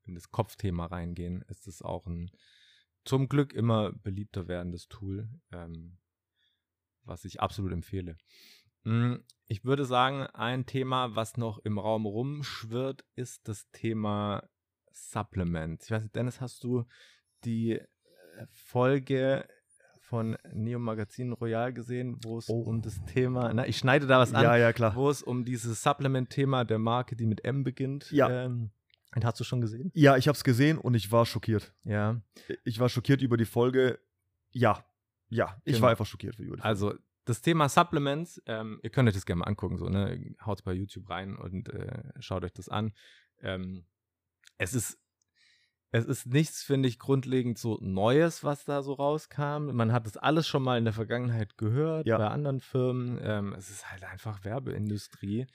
in 0.05 0.15
das 0.15 0.31
Kopfthema 0.31 0.87
reingehen, 0.87 1.43
ist 1.49 1.67
es 1.67 1.83
auch 1.83 2.07
ein 2.07 2.31
zum 3.05 3.29
Glück 3.29 3.53
immer 3.53 3.93
beliebter 3.93 4.49
werdendes 4.49 4.89
Tool, 4.89 5.29
ähm, 5.53 5.99
was 7.05 7.25
ich 7.25 7.41
absolut 7.41 7.73
empfehle. 7.73 8.17
Mm, 8.83 9.17
Ich 9.49 9.65
würde 9.65 9.85
sagen, 9.85 10.23
ein 10.35 10.67
Thema, 10.67 11.15
was 11.15 11.37
noch 11.37 11.59
im 11.61 11.79
Raum 11.79 12.05
rumschwirrt, 12.05 13.05
ist 13.15 13.47
das 13.47 13.71
Thema 13.71 14.49
Supplements. 14.91 15.85
Ich 15.85 15.91
weiß 15.93 16.03
nicht, 16.03 16.17
Dennis, 16.17 16.41
hast 16.41 16.65
du 16.65 16.85
die 17.45 17.75
äh, 17.75 17.87
Folge 18.51 19.47
von 20.09 20.37
Neo 20.53 20.79
Magazin 20.79 21.33
Royal 21.33 21.73
gesehen, 21.73 22.19
wo 22.23 22.39
es 22.39 22.49
Oh. 22.49 22.61
um 22.63 22.81
das 22.81 23.05
Thema, 23.07 23.53
na, 23.53 23.67
ich 23.67 23.77
schneide 23.77 24.07
da 24.07 24.19
was 24.21 24.33
an, 24.33 24.45
Ja, 24.45 24.57
ja, 24.57 24.73
klar. 24.73 24.95
wo 24.95 25.11
es 25.11 25.23
um 25.23 25.45
dieses 25.45 25.83
Supplement-Thema 25.83 26.65
der 26.65 26.79
Marke, 26.79 27.17
die 27.17 27.27
mit 27.27 27.45
M 27.45 27.65
beginnt. 27.65 28.11
Ja. 28.13 28.45
Ähm, 28.45 28.71
hast 29.23 29.41
du 29.41 29.45
schon 29.45 29.61
gesehen? 29.61 29.91
Ja, 29.95 30.17
ich 30.17 30.29
habe 30.29 30.37
es 30.37 30.45
gesehen 30.45 30.79
und 30.79 30.95
ich 30.95 31.11
war 31.11 31.27
schockiert. 31.27 31.73
Ja. 31.85 32.21
Ich 32.65 32.79
war 32.79 32.89
schockiert 32.89 33.21
über 33.21 33.37
die 33.37 33.45
Folge. 33.47 33.99
Ja, 34.53 34.85
ja, 35.29 35.57
ich 35.65 35.75
Genau. 35.75 35.83
war 35.85 35.91
einfach 35.91 36.07
schockiert 36.07 36.35
über 36.37 36.45
die 36.45 36.49
Folge. 36.51 36.65
Also 36.65 36.95
das 37.25 37.43
Thema 37.43 37.69
Supplements, 37.69 38.41
ähm, 38.47 38.79
ihr 38.85 38.91
könnt 38.91 39.09
euch 39.09 39.15
das 39.17 39.27
gerne 39.27 39.41
mal 39.41 39.47
angucken, 39.47 39.77
so, 39.77 39.89
ne? 39.89 40.37
Haut 40.45 40.63
bei 40.63 40.73
YouTube 40.73 41.11
rein 41.11 41.35
und 41.37 41.69
äh, 41.71 42.05
schaut 42.21 42.45
euch 42.45 42.53
das 42.53 42.69
an. 42.69 42.93
Ähm, 43.43 43.85
es 44.59 44.73
ist 44.75 44.99
es 45.93 46.05
ist 46.05 46.27
nichts, 46.27 46.63
finde 46.63 46.89
ich, 46.89 46.99
grundlegend 46.99 47.59
so 47.59 47.79
Neues, 47.81 48.45
was 48.45 48.65
da 48.65 48.83
so 48.83 48.93
rauskam. 48.95 49.71
Man 49.73 49.93
hat 49.93 50.07
das 50.07 50.17
alles 50.17 50.47
schon 50.47 50.63
mal 50.63 50.79
in 50.79 50.85
der 50.85 50.93
Vergangenheit 50.93 51.57
gehört 51.57 52.07
Ja. 52.07 52.19
bei 52.19 52.29
anderen 52.29 52.61
Firmen. 52.61 53.19
Ähm, 53.23 53.53
es 53.55 53.71
ist 53.71 53.91
halt 53.91 54.05
einfach 54.05 54.45
Werbeindustrie. 54.45 55.47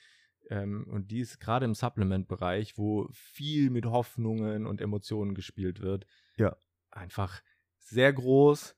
Ähm, 0.50 0.86
und 0.89 1.12
die 1.12 1.20
ist 1.20 1.39
gerade 1.39 1.65
im 1.65 1.76
Supplement-Bereich, 1.76 2.78
wo 2.78 3.08
viel 3.12 3.70
mit 3.70 3.86
Hoffnungen 3.86 4.65
und 4.65 4.82
Emotionen 4.82 5.36
gespielt 5.36 5.82
wird. 5.82 6.06
Ja. 6.38 6.56
Einfach 6.89 7.41
sehr 7.78 8.12
groß, 8.12 8.76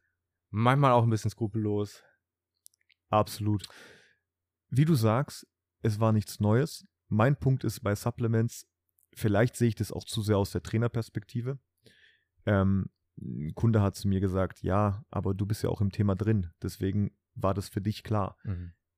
manchmal 0.50 0.92
auch 0.92 1.04
ein 1.04 1.10
bisschen 1.10 1.32
skrupellos. 1.32 2.04
Absolut. 3.10 3.68
Wie 4.70 4.86
du 4.86 4.96
sagst, 4.96 5.48
es 5.82 6.00
war 6.00 6.12
nichts 6.12 6.40
Neues. 6.40 6.86
Mein 7.08 7.36
Punkt 7.36 7.64
ist 7.64 7.82
bei 7.82 7.96
Supplements, 7.96 8.68
vielleicht 9.16 9.56
sehe 9.56 9.68
ich 9.70 9.76
das 9.76 9.92
auch 9.92 10.04
zu 10.04 10.22
sehr 10.22 10.38
aus 10.38 10.52
der 10.52 10.64
Trainerperspektive. 10.64 11.60
Ähm, 12.46 12.90
ein 13.22 13.54
Kunde 13.56 13.82
hat 13.82 13.96
zu 13.96 14.08
mir 14.08 14.20
gesagt, 14.20 14.64
ja, 14.64 15.06
aber 15.12 15.34
du 15.34 15.46
bist 15.46 15.64
ja 15.64 15.70
auch 15.70 15.82
im 15.82 15.92
Thema 15.92 16.16
drin. 16.16 16.50
Deswegen 16.62 17.12
war 17.36 17.54
das 17.54 17.70
für 17.70 17.82
dich 17.82 18.04
klar. 18.04 18.38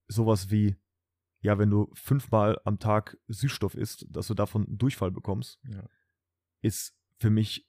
Sowas 0.07 0.51
wie, 0.51 0.75
ja, 1.41 1.57
wenn 1.57 1.69
du 1.69 1.89
fünfmal 1.93 2.59
am 2.63 2.79
Tag 2.79 3.17
Süßstoff 3.27 3.75
isst, 3.75 4.05
dass 4.09 4.27
du 4.27 4.33
davon 4.33 4.65
Durchfall 4.77 5.11
bekommst, 5.11 5.59
Ja. 5.67 5.83
ist 6.61 6.95
für 7.19 7.29
mich 7.29 7.67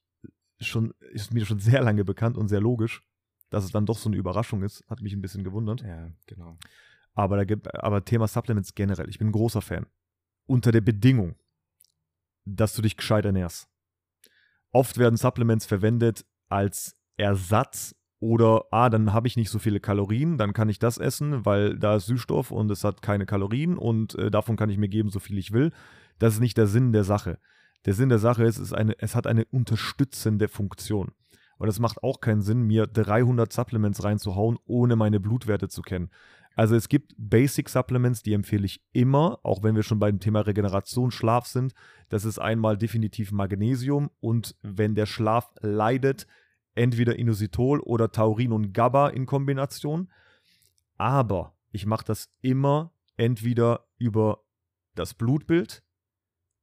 schon, 0.61 0.95
ist 1.11 1.33
mir 1.35 1.45
schon 1.45 1.59
sehr 1.59 1.83
lange 1.83 2.05
bekannt 2.05 2.37
und 2.37 2.49
sehr 2.49 2.61
logisch. 2.61 3.03
Dass 3.51 3.65
es 3.65 3.71
dann 3.71 3.87
doch 3.87 3.99
so 3.99 4.09
eine 4.09 4.17
Überraschung 4.17 4.63
ist, 4.65 4.85
hat 4.89 5.01
mich 5.03 5.13
ein 5.13 5.21
bisschen 5.23 5.45
gewundert. 5.45 5.81
Ja, 5.83 6.11
genau. 6.27 6.59
Aber, 7.15 7.37
da 7.37 7.45
gibt, 7.45 7.73
aber 7.75 8.05
Thema 8.05 8.27
Supplements 8.29 8.75
generell, 8.75 9.09
ich 9.09 9.19
bin 9.19 9.29
ein 9.29 9.33
großer 9.33 9.63
Fan. 9.63 9.87
Unter 10.47 10.73
der 10.73 10.81
Bedingung, 10.81 11.37
dass 12.47 12.75
du 12.75 12.83
dich 12.83 12.97
gescheit 12.97 13.25
ernährst. 13.25 13.69
Oft 14.73 14.99
werden 14.99 15.17
Supplements 15.17 15.67
verwendet 15.67 16.25
als 16.49 16.97
Ersatz 17.17 17.95
oder, 18.19 18.65
ah, 18.71 18.89
dann 18.89 19.13
habe 19.13 19.29
ich 19.29 19.37
nicht 19.37 19.51
so 19.51 19.59
viele 19.59 19.81
Kalorien, 19.81 20.39
dann 20.39 20.53
kann 20.53 20.69
ich 20.69 20.79
das 20.79 20.99
essen, 20.99 21.45
weil 21.45 21.79
da 21.79 21.97
ist 21.97 22.07
Süßstoff 22.07 22.51
und 22.51 22.71
es 22.71 22.83
hat 22.83 23.03
keine 23.03 23.27
Kalorien 23.27 23.77
und 23.77 24.15
äh, 24.15 24.31
davon 24.31 24.57
kann 24.57 24.71
ich 24.71 24.79
mir 24.79 24.89
geben, 24.89 25.11
so 25.11 25.19
viel 25.19 25.39
ich 25.39 25.53
will. 25.53 25.73
Das 26.19 26.35
ist 26.35 26.41
nicht 26.41 26.57
der 26.57 26.67
Sinn 26.67 26.93
der 26.93 27.05
Sache. 27.05 27.39
Der 27.85 27.95
Sinn 27.95 28.09
der 28.09 28.19
Sache 28.19 28.45
ist, 28.45 28.57
es, 28.57 28.69
ist 28.69 28.73
eine, 28.73 28.99
es 28.99 29.15
hat 29.15 29.27
eine 29.27 29.45
unterstützende 29.45 30.49
Funktion. 30.49 31.13
Und 31.59 31.69
es 31.69 31.79
macht 31.79 32.03
auch 32.03 32.21
keinen 32.21 32.43
Sinn, 32.43 32.63
mir 32.63 32.87
300 32.87 33.53
Supplements 33.53 34.03
reinzuhauen, 34.03 34.59
ohne 34.67 34.97
meine 34.97 35.21
Blutwerte 35.21 35.69
zu 35.69 35.83
kennen. 35.83 36.11
Also 36.57 36.75
es 36.75 36.89
gibt 36.89 37.15
Basic 37.19 37.69
Supplements, 37.69 38.23
die 38.23 38.33
empfehle 38.33 38.65
ich 38.65 38.83
immer, 38.93 39.39
auch 39.43 39.63
wenn 39.63 39.77
wir 39.77 39.83
schon 39.83 39.99
beim 39.99 40.21
Thema 40.21 40.41
Regeneration, 40.41 41.11
Schlaf 41.11 41.47
sind. 41.47 41.75
Das 42.09 42.25
ist 42.25 42.39
einmal 42.39 42.79
definitiv 42.79 43.31
Magnesium 43.31 44.11
und 44.21 44.57
wenn 44.63 44.95
der 44.95 45.05
Schlaf 45.05 45.53
leidet, 45.61 46.27
entweder 46.75 47.19
Inositol 47.19 47.81
oder 47.81 48.11
Taurin 48.11 48.53
und 48.53 48.73
GABA 48.73 49.11
in 49.11 49.27
Kombination. 49.27 50.11
Aber 50.97 51.55
ich 51.73 51.85
mache 51.85 52.07
das 52.07 52.33
immer 52.41 52.95
entweder 53.19 53.87
über 53.99 54.43
das 54.95 55.13
Blutbild 55.13 55.85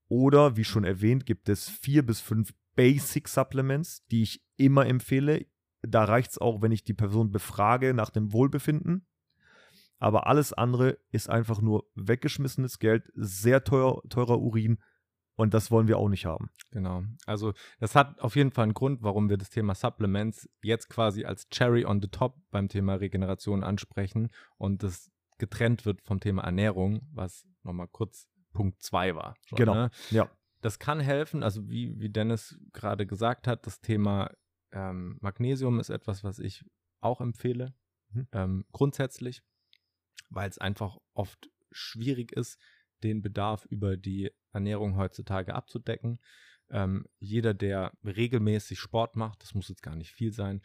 oder, 0.07 0.57
wie 0.57 0.63
schon 0.63 0.85
erwähnt, 0.85 1.27
gibt 1.27 1.49
es 1.49 1.69
vier 1.69 2.03
bis 2.03 2.19
fünf 2.19 2.55
Basic 2.75 3.27
Supplements, 3.27 4.05
die 4.07 4.23
ich 4.23 4.43
immer 4.57 4.87
empfehle. 4.87 5.45
Da 5.83 6.05
reicht 6.05 6.31
es 6.31 6.37
auch, 6.39 6.63
wenn 6.63 6.71
ich 6.71 6.83
die 6.83 6.95
Person 6.95 7.29
befrage 7.29 7.93
nach 7.93 8.09
dem 8.09 8.33
Wohlbefinden. 8.33 9.05
Aber 9.99 10.27
alles 10.27 10.53
andere 10.53 10.97
ist 11.11 11.29
einfach 11.29 11.61
nur 11.61 11.85
weggeschmissenes 11.95 12.79
Geld, 12.79 13.09
sehr 13.15 13.63
teuer, 13.63 14.01
teurer 14.09 14.39
Urin 14.39 14.79
und 15.35 15.53
das 15.53 15.71
wollen 15.71 15.87
wir 15.87 15.97
auch 15.97 16.09
nicht 16.09 16.25
haben. 16.25 16.49
Genau. 16.71 17.03
Also 17.25 17.53
das 17.79 17.95
hat 17.95 18.19
auf 18.19 18.35
jeden 18.35 18.51
Fall 18.51 18.63
einen 18.63 18.73
Grund, 18.73 19.01
warum 19.01 19.29
wir 19.29 19.37
das 19.37 19.49
Thema 19.49 19.75
Supplements 19.75 20.49
jetzt 20.61 20.89
quasi 20.89 21.25
als 21.25 21.49
Cherry 21.49 21.85
on 21.85 22.01
the 22.01 22.07
Top 22.07 22.35
beim 22.51 22.69
Thema 22.69 22.95
Regeneration 22.95 23.63
ansprechen 23.63 24.29
und 24.57 24.83
das 24.83 25.11
getrennt 25.37 25.85
wird 25.85 26.01
vom 26.01 26.19
Thema 26.19 26.43
Ernährung, 26.43 27.07
was 27.11 27.47
nochmal 27.63 27.87
kurz 27.87 28.27
Punkt 28.53 28.81
2 28.81 29.15
war. 29.15 29.35
Schon, 29.45 29.57
genau. 29.57 29.73
Ne? 29.73 29.89
Ja. 30.11 30.29
Das 30.61 30.79
kann 30.79 30.99
helfen, 30.99 31.43
also 31.43 31.67
wie, 31.67 31.99
wie 31.99 32.09
Dennis 32.09 32.57
gerade 32.71 33.05
gesagt 33.05 33.47
hat, 33.47 33.65
das 33.67 33.81
Thema 33.81 34.31
ähm, 34.71 35.17
Magnesium 35.19 35.79
ist 35.79 35.89
etwas, 35.89 36.23
was 36.23 36.39
ich 36.39 36.63
auch 37.01 37.19
empfehle, 37.19 37.73
mhm. 38.11 38.27
ähm, 38.31 38.65
grundsätzlich, 38.71 39.43
weil 40.29 40.49
es 40.49 40.57
einfach 40.57 40.97
oft 41.13 41.49
schwierig 41.71 42.31
ist, 42.31 42.59
den 43.03 43.21
Bedarf 43.21 43.65
über 43.65 43.97
die 43.97 44.31
Ernährung 44.51 44.97
heutzutage 44.97 45.55
abzudecken. 45.55 46.19
Ähm, 46.69 47.07
jeder, 47.19 47.53
der 47.53 47.91
regelmäßig 48.03 48.79
Sport 48.79 49.15
macht, 49.15 49.41
das 49.43 49.53
muss 49.53 49.69
jetzt 49.69 49.83
gar 49.83 49.95
nicht 49.95 50.11
viel 50.11 50.31
sein, 50.31 50.61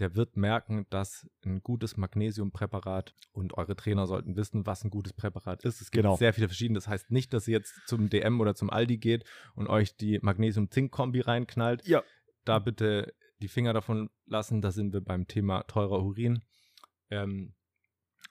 der 0.00 0.16
wird 0.16 0.36
merken, 0.36 0.86
dass 0.90 1.28
ein 1.44 1.62
gutes 1.62 1.96
Magnesiumpräparat 1.96 3.14
und 3.32 3.56
eure 3.58 3.76
Trainer 3.76 4.06
sollten 4.06 4.34
wissen, 4.34 4.66
was 4.66 4.82
ein 4.82 4.90
gutes 4.90 5.12
Präparat 5.12 5.62
ist. 5.64 5.80
Es 5.80 5.90
gibt 5.90 6.04
genau. 6.04 6.16
sehr 6.16 6.32
viele 6.32 6.48
verschiedene. 6.48 6.78
Das 6.78 6.88
heißt 6.88 7.10
nicht, 7.10 7.32
dass 7.34 7.46
ihr 7.46 7.58
jetzt 7.58 7.74
zum 7.86 8.08
DM 8.08 8.40
oder 8.40 8.54
zum 8.54 8.70
Aldi 8.70 8.96
geht 8.96 9.24
und 9.54 9.68
euch 9.68 9.96
die 9.96 10.18
Magnesium-Zink-Kombi 10.22 11.20
reinknallt. 11.20 11.86
Ja. 11.86 12.02
Da 12.44 12.58
bitte 12.58 13.14
die 13.42 13.48
Finger 13.48 13.74
davon 13.74 14.08
lassen. 14.24 14.62
Da 14.62 14.70
sind 14.70 14.92
wir 14.92 15.02
beim 15.02 15.26
Thema 15.26 15.64
teurer 15.64 16.02
Urin. 16.02 16.42
Ähm, 17.10 17.54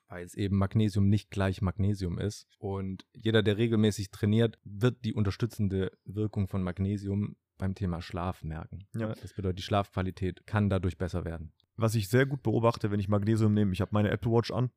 weil 0.09 0.25
es 0.25 0.33
eben 0.33 0.57
Magnesium 0.57 1.07
nicht 1.07 1.29
gleich 1.29 1.61
Magnesium 1.61 2.19
ist. 2.19 2.47
Und 2.57 3.05
jeder, 3.13 3.43
der 3.43 3.57
regelmäßig 3.57 4.11
trainiert, 4.11 4.59
wird 4.63 5.05
die 5.05 5.13
unterstützende 5.13 5.91
Wirkung 6.03 6.47
von 6.47 6.63
Magnesium 6.63 7.37
beim 7.57 7.75
Thema 7.75 8.01
Schlaf 8.01 8.43
merken. 8.43 8.87
Ja. 8.95 9.13
Das 9.13 9.33
bedeutet, 9.33 9.59
die 9.59 9.63
Schlafqualität 9.63 10.47
kann 10.47 10.69
dadurch 10.69 10.97
besser 10.97 11.25
werden. 11.25 11.53
Was 11.75 11.95
ich 11.95 12.09
sehr 12.09 12.25
gut 12.25 12.41
beobachte, 12.41 12.91
wenn 12.91 12.99
ich 12.99 13.07
Magnesium 13.07 13.53
nehme, 13.53 13.71
ich 13.71 13.81
habe 13.81 13.91
meine 13.93 14.09
Apple 14.09 14.31
Watch 14.31 14.51
an 14.51 14.71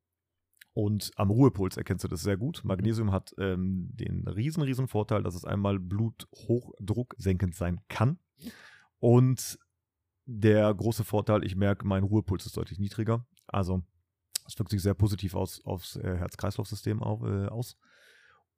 und 0.75 1.11
am 1.17 1.31
Ruhepuls 1.31 1.77
erkennst 1.77 2.05
du 2.05 2.09
das 2.09 2.23
sehr 2.23 2.37
gut. 2.37 2.63
Magnesium 2.65 3.13
hat 3.13 3.35
ähm, 3.39 3.89
den 3.93 4.27
riesen, 4.29 4.63
riesen 4.63 4.89
Vorteil, 4.89 5.23
dass 5.23 5.35
es 5.35 5.45
einmal 5.45 5.79
Bluthochdruck 5.79 7.15
senkend 7.19 7.55
sein 7.55 7.81
kann. 7.89 8.19
Und 8.99 9.59
der 10.25 10.73
große 10.73 11.05
Vorteil, 11.05 11.45
ich 11.45 11.57
merke, 11.57 11.87
mein 11.87 12.05
Ruhepuls 12.05 12.47
ist 12.47 12.57
deutlich 12.57 12.79
niedriger. 12.79 13.27
Also 13.47 13.83
es 14.47 14.59
wirkt 14.59 14.71
sich 14.71 14.83
sehr 14.83 14.95
positiv 14.95 15.35
aus, 15.35 15.65
aufs 15.65 15.97
äh, 15.97 16.17
Herz-Kreislauf-System 16.17 17.01
äh, 17.01 17.49
aus. 17.49 17.77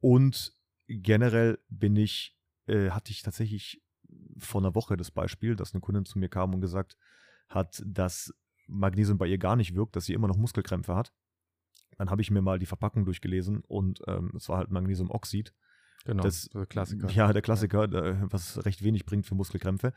Und 0.01 0.55
generell 0.87 1.59
bin 1.69 1.97
ich, 1.97 2.37
äh, 2.67 2.91
hatte 2.91 3.11
ich 3.11 3.23
tatsächlich 3.23 3.83
vor 4.39 4.61
einer 4.61 4.75
Woche 4.75 4.97
das 4.97 5.11
Beispiel, 5.11 5.57
dass 5.57 5.75
eine 5.75 5.81
Kundin 5.81 6.05
zu 6.05 6.19
mir 6.19 6.29
kam 6.29 6.55
und 6.55 6.61
gesagt 6.61 6.97
hat, 7.49 7.83
dass 7.87 8.33
Magnesium 8.67 9.19
bei 9.19 9.27
ihr 9.27 9.39
gar 9.39 9.57
nicht 9.57 9.75
wirkt, 9.75 9.97
dass 9.97 10.07
sie 10.07 10.15
immer 10.15 10.29
noch 10.29 10.37
Muskelkrämpfe 10.37 10.95
hat. 10.95 11.13
Dann 11.97 12.11
habe 12.11 12.23
ich 12.23 12.31
mir 12.31 12.43
mal 12.43 12.59
die 12.59 12.67
Verpackung 12.67 13.05
durchgelesen 13.05 13.61
und 13.67 14.01
ähm, 14.07 14.33
es 14.37 14.49
war 14.49 14.59
halt 14.59 14.71
Magnesiumoxid. 14.71 15.55
Genau, 16.05 16.23
das, 16.23 16.49
der 16.49 16.67
Klassiker. 16.67 17.11
Ja, 17.11 17.33
der 17.33 17.43
Klassiker, 17.43 17.89
ja. 17.89 18.33
was 18.33 18.65
recht 18.65 18.83
wenig 18.83 19.07
bringt 19.07 19.27
für 19.27 19.35
Muskelkrämpfe. 19.35 19.93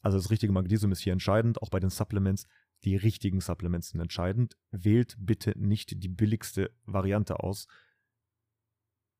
Also 0.00 0.18
das 0.18 0.30
richtige 0.30 0.52
Magnesium 0.52 0.92
ist 0.92 1.00
hier 1.00 1.12
entscheidend, 1.12 1.60
auch 1.62 1.70
bei 1.70 1.80
den 1.80 1.90
Supplements. 1.90 2.46
Die 2.84 2.96
richtigen 2.96 3.40
Supplements 3.40 3.90
sind 3.90 4.00
entscheidend. 4.00 4.56
Wählt 4.70 5.16
bitte 5.18 5.52
nicht 5.58 6.02
die 6.02 6.08
billigste 6.08 6.70
Variante 6.84 7.40
aus. 7.40 7.66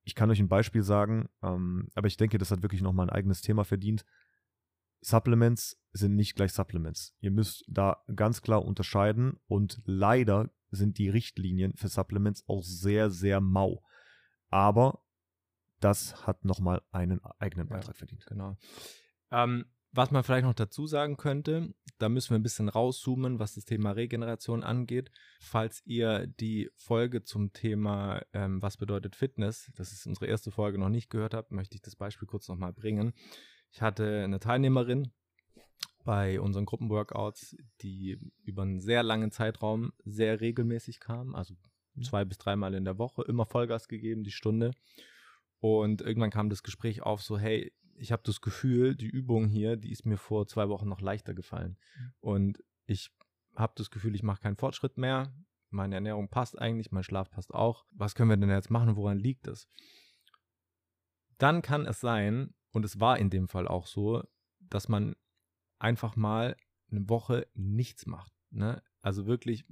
Ich 0.05 0.15
kann 0.15 0.31
euch 0.31 0.41
ein 0.41 0.49
Beispiel 0.49 0.83
sagen, 0.83 1.29
ähm, 1.43 1.89
aber 1.95 2.07
ich 2.07 2.17
denke, 2.17 2.39
das 2.39 2.51
hat 2.51 2.63
wirklich 2.63 2.83
nochmal 2.83 3.07
ein 3.07 3.15
eigenes 3.15 3.43
Thema 3.43 3.65
verdient. 3.65 4.05
Supplements 5.01 5.81
sind 5.93 6.17
nicht 6.17 6.35
gleich 6.35 6.53
Supplements. 6.53 7.15
Ihr 7.21 7.31
müsst 7.31 7.65
da 7.69 8.03
ganz 8.15 8.43
klar 8.43 8.65
unterscheiden 8.65 9.39
und 9.47 9.81
leider 9.85 10.51
sind 10.71 10.99
die 10.99 11.09
Richtlinien 11.09 11.75
für 11.77 11.89
Supplements 11.89 12.45
auch 12.49 12.63
sehr, 12.63 13.11
sehr 13.11 13.41
mau. 13.41 13.83
Aber 14.49 15.03
das 15.81 16.27
hat 16.27 16.45
nochmal 16.45 16.83
einen 16.91 17.21
eigenen 17.39 17.69
Beitrag 17.69 17.95
ja, 17.95 17.99
verdient. 17.99 18.27
Genau. 18.27 18.57
Ähm, 19.31 19.67
was 19.93 20.11
man 20.11 20.23
vielleicht 20.23 20.45
noch 20.45 20.55
dazu 20.55 20.87
sagen 20.87 21.17
könnte, 21.17 21.75
da 21.99 22.09
müssen 22.09 22.31
wir 22.31 22.39
ein 22.39 22.43
bisschen 22.43 22.69
rauszoomen, 22.69 23.39
was 23.39 23.55
das 23.55 23.65
Thema 23.65 23.93
Regeneration 23.93 24.63
angeht. 24.63 25.11
Falls 25.41 25.83
ihr 25.87 26.27
die 26.27 26.71
Folge 26.77 27.25
zum 27.25 27.53
Thema 27.53 28.23
ähm, 28.33 28.61
Was 28.63 28.77
bedeutet 28.77 29.17
Fitness, 29.17 29.73
das 29.77 29.93
ist 29.93 30.07
unsere 30.07 30.27
erste 30.27 30.51
Folge, 30.51 30.79
noch 30.79 30.91
nicht 30.91 31.11
gehört 31.11 31.35
habt, 31.35 31.53
möchte 31.53 31.75
ich 31.75 31.83
das 31.83 31.97
Beispiel 31.97 32.29
kurz 32.29 32.49
nochmal 32.49 32.73
bringen. 32.73 33.15
Ich 33.71 33.83
hatte 33.83 34.23
eine 34.25 34.41
Teilnehmerin 34.41 35.11
bei 36.05 36.41
unseren 36.41 36.67
Gruppenworkouts, 36.67 37.57
die 37.83 38.19
über 38.45 38.63
einen 38.63 38.81
sehr 38.81 39.03
langen 39.03 39.31
Zeitraum 39.31 39.93
sehr 40.05 40.41
regelmäßig 40.41 41.01
kam, 41.01 41.35
also 41.35 41.55
mhm. 41.95 42.03
zwei 42.03 42.25
bis 42.25 42.39
dreimal 42.39 42.75
in 42.75 42.85
der 42.85 42.99
Woche, 42.99 43.23
immer 43.23 43.47
Vollgas 43.47 43.89
gegeben, 43.89 44.23
die 44.23 44.31
Stunde. 44.31 44.71
Und 45.61 46.03
irgendwann 46.03 46.31
kam 46.31 46.51
das 46.51 46.63
Gespräch 46.63 47.03
auf, 47.03 47.21
so, 47.23 47.39
hey, 47.39 47.73
ich 47.99 48.13
habe 48.13 48.23
das 48.25 48.41
Gefühl, 48.41 48.95
die 48.95 49.07
Übung 49.07 49.49
hier, 49.49 49.77
die 49.77 49.91
ist 49.91 50.07
mir 50.07 50.17
vor 50.17 50.47
zwei 50.47 50.69
Wochen 50.69 50.89
noch 50.89 51.01
leichter 51.01 51.35
gefallen. 51.35 51.77
Mhm. 51.97 52.13
Und 52.21 52.65
ich 52.87 53.11
habe 53.57 53.73
das 53.77 53.91
Gefühl, 53.91 54.15
ich 54.15 54.23
mache 54.23 54.41
keinen 54.41 54.57
Fortschritt 54.57 54.97
mehr. 54.97 55.35
Meine 55.71 55.97
Ernährung 55.97 56.29
passt 56.29 56.59
eigentlich, 56.59 56.93
mein 56.93 57.03
Schlaf 57.03 57.31
passt 57.31 57.53
auch. 57.53 57.85
Was 57.91 58.15
können 58.15 58.31
wir 58.31 58.37
denn 58.37 58.49
jetzt 58.49 58.71
machen? 58.71 58.97
Woran 58.97 59.19
liegt 59.19 59.47
es? 59.47 59.69
Dann 61.37 61.63
kann 61.63 61.87
es 61.87 62.01
sein, 62.01 62.55
und 62.73 62.85
es 62.85 63.01
war 63.01 63.19
in 63.19 63.31
dem 63.31 63.49
Fall 63.49 63.69
auch 63.69 63.87
so, 63.87 64.23
dass 64.61 64.89
man 64.89 65.15
einfach 65.79 66.17
mal 66.17 66.57
eine 66.91 67.09
Woche 67.09 67.47
nichts 67.55 68.07
macht. 68.07 68.33
Ne? 68.51 68.83
Also 69.03 69.27
wirklich, 69.27 69.65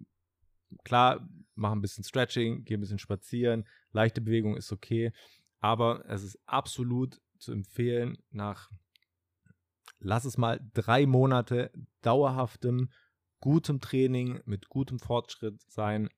klar, 0.84 1.26
mach 1.54 1.72
ein 1.72 1.80
bisschen 1.80 2.04
Stretching, 2.04 2.64
geh 2.64 2.74
ein 2.74 2.80
bisschen 2.80 2.98
spazieren, 2.98 3.66
leichte 3.90 4.20
Bewegung 4.20 4.56
ist 4.56 4.72
okay, 4.72 5.12
aber 5.60 6.04
es 6.08 6.22
ist 6.22 6.38
absolut 6.46 7.20
zu 7.38 7.52
empfehlen, 7.52 8.18
nach, 8.30 8.70
lass 9.98 10.24
es 10.24 10.38
mal 10.38 10.60
drei 10.74 11.06
Monate 11.06 11.70
dauerhaftem, 12.02 12.90
gutem 13.40 13.80
Training 13.80 14.40
mit 14.44 14.68
gutem 14.68 14.98
Fortschritt 14.98 15.60
sein, 15.70 16.08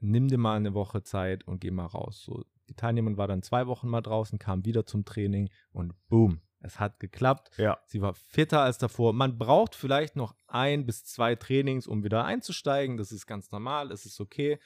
nimm 0.00 0.28
dir 0.28 0.38
mal 0.38 0.56
eine 0.56 0.74
Woche 0.74 1.02
Zeit 1.02 1.46
und 1.46 1.60
geh 1.60 1.70
mal 1.70 1.86
raus. 1.86 2.22
So, 2.24 2.44
die 2.68 2.74
Teilnehmerin 2.74 3.16
war 3.16 3.28
dann 3.28 3.42
zwei 3.42 3.66
Wochen 3.66 3.88
mal 3.88 4.00
draußen, 4.00 4.38
kam 4.38 4.64
wieder 4.64 4.86
zum 4.86 5.04
Training 5.04 5.50
und 5.72 5.94
boom, 6.08 6.40
es 6.60 6.80
hat 6.80 6.98
geklappt. 6.98 7.50
Ja. 7.56 7.78
Sie 7.86 8.00
war 8.00 8.14
fitter 8.14 8.62
als 8.62 8.78
davor. 8.78 9.12
Man 9.12 9.38
braucht 9.38 9.74
vielleicht 9.74 10.16
noch 10.16 10.34
ein 10.48 10.86
bis 10.86 11.04
zwei 11.04 11.34
Trainings, 11.36 11.86
um 11.86 12.02
wieder 12.02 12.24
einzusteigen. 12.24 12.96
Das 12.96 13.12
ist 13.12 13.26
ganz 13.26 13.50
normal, 13.52 13.92
es 13.92 14.04
ist 14.04 14.20
okay. 14.20 14.58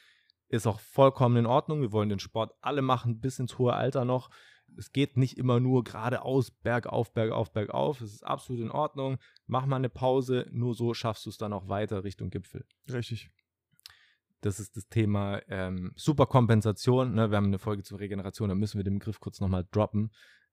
Ist 0.49 0.67
auch 0.67 0.81
vollkommen 0.81 1.37
in 1.37 1.47
Ordnung. 1.47 1.81
Wir 1.81 1.93
wollen 1.93 2.09
den 2.09 2.19
Sport 2.19 2.53
alle 2.61 2.83
machen, 2.83 3.21
bis 3.21 3.39
ins 3.39 3.59
hohe 3.59 3.75
Alter 3.75 4.05
noch 4.05 4.31
es 4.77 4.93
geht 4.93 5.17
nicht 5.17 5.39
immer 5.39 5.61
nur 5.61 5.85
geradeaus, 5.85 6.51
bergauf, 6.51 7.13
bergauf, 7.13 7.53
bergauf. 7.53 8.01
Es 8.01 8.15
ist 8.15 8.23
absolut 8.25 8.63
in 8.63 8.71
Ordnung. 8.71 9.19
Mach 9.47 9.67
mal 9.67 9.77
eine 9.77 9.89
Pause, 9.89 10.47
nur 10.51 10.75
so 10.75 10.95
schaffst 10.95 11.27
du 11.27 11.31
es 11.31 11.39
dann 11.39 11.53
auch 11.53 11.69
weiter 11.69 12.05
Richtung 12.05 12.31
Gipfel. 12.31 12.65
Richtig. 12.91 13.31
Das 14.41 14.59
ist 14.59 14.77
das 14.77 14.89
Thema 14.89 15.41
ähm, 15.49 15.93
Superkompensation. 15.95 17.15
Ne? 17.15 17.31
Wir 17.31 17.37
haben 17.37 17.47
eine 17.47 17.59
Folge 17.59 17.83
zur 17.83 18.01
Regeneration, 18.01 18.49
da 18.49 18.55
müssen 18.55 18.79
wir 18.79 18.85
den 18.85 18.99
Begriff 18.99 19.21
kurz 19.21 19.41
nochmal 19.41 19.67
droppen. 19.71 20.11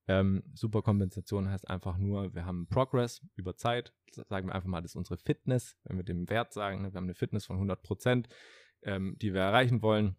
Ähm, 0.07 0.43
Superkompensation 0.53 1.49
heißt 1.49 1.69
einfach 1.69 1.97
nur, 1.97 2.33
wir 2.33 2.45
haben 2.45 2.67
Progress 2.67 3.21
über 3.35 3.55
Zeit. 3.55 3.93
Sagen 4.11 4.47
wir 4.47 4.55
einfach 4.55 4.69
mal, 4.69 4.81
das 4.81 4.91
ist 4.91 4.95
unsere 4.95 5.17
Fitness. 5.17 5.77
Wenn 5.83 5.97
wir 5.97 6.03
dem 6.03 6.29
Wert 6.29 6.53
sagen, 6.53 6.81
ne? 6.81 6.93
wir 6.93 6.97
haben 6.97 7.05
eine 7.05 7.15
Fitness 7.15 7.45
von 7.45 7.55
100 7.57 7.81
Prozent, 7.81 8.27
ähm, 8.83 9.15
die 9.19 9.33
wir 9.33 9.41
erreichen 9.41 9.81
wollen 9.81 10.15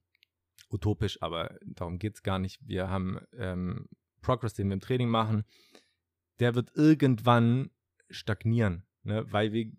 utopisch, 0.73 1.23
aber 1.23 1.57
darum 1.65 1.99
geht 1.99 2.15
es 2.15 2.23
gar 2.23 2.39
nicht. 2.39 2.61
Wir 2.67 2.89
haben 2.89 3.19
ähm, 3.37 3.89
Progress, 4.23 4.55
den 4.55 4.69
wir 4.69 4.75
im 4.75 4.81
Training 4.81 5.09
machen, 5.09 5.45
der 6.39 6.55
wird 6.55 6.71
irgendwann 6.75 7.71
stagnieren, 8.09 8.85
ne? 9.03 9.25
weil 9.31 9.53
wir 9.53 9.71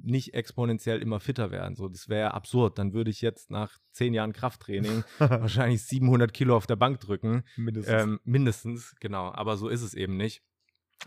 nicht 0.00 0.34
exponentiell 0.34 1.00
immer 1.02 1.20
fitter 1.20 1.50
werden. 1.50 1.74
So, 1.74 1.88
das 1.88 2.08
wäre 2.08 2.34
absurd. 2.34 2.78
Dann 2.78 2.92
würde 2.92 3.10
ich 3.10 3.20
jetzt 3.20 3.50
nach 3.50 3.78
zehn 3.92 4.14
Jahren 4.14 4.32
Krafttraining 4.32 5.04
wahrscheinlich 5.18 5.82
700 5.84 6.32
Kilo 6.32 6.56
auf 6.56 6.66
der 6.66 6.76
Bank 6.76 7.00
drücken. 7.00 7.44
Mindestens. 7.56 8.02
Ähm, 8.02 8.20
mindestens, 8.24 8.94
genau. 9.00 9.32
Aber 9.32 9.56
so 9.56 9.68
ist 9.68 9.82
es 9.82 9.94
eben 9.94 10.16
nicht. 10.16 10.42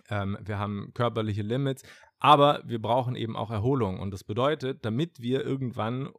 Ähm, 0.10 0.38
wir 0.41 0.58
haben 0.58 0.91
körperliche 0.93 1.41
Limits, 1.41 1.84
aber 2.19 2.62
wir 2.65 2.82
brauchen 2.82 3.15
eben 3.15 3.36
auch 3.36 3.51
Erholung. 3.51 3.99
Und 3.99 4.12
das 4.12 4.23
bedeutet, 4.23 4.86
damit 4.86 5.19
wir 5.21 5.43
irgendwann 5.43 6.10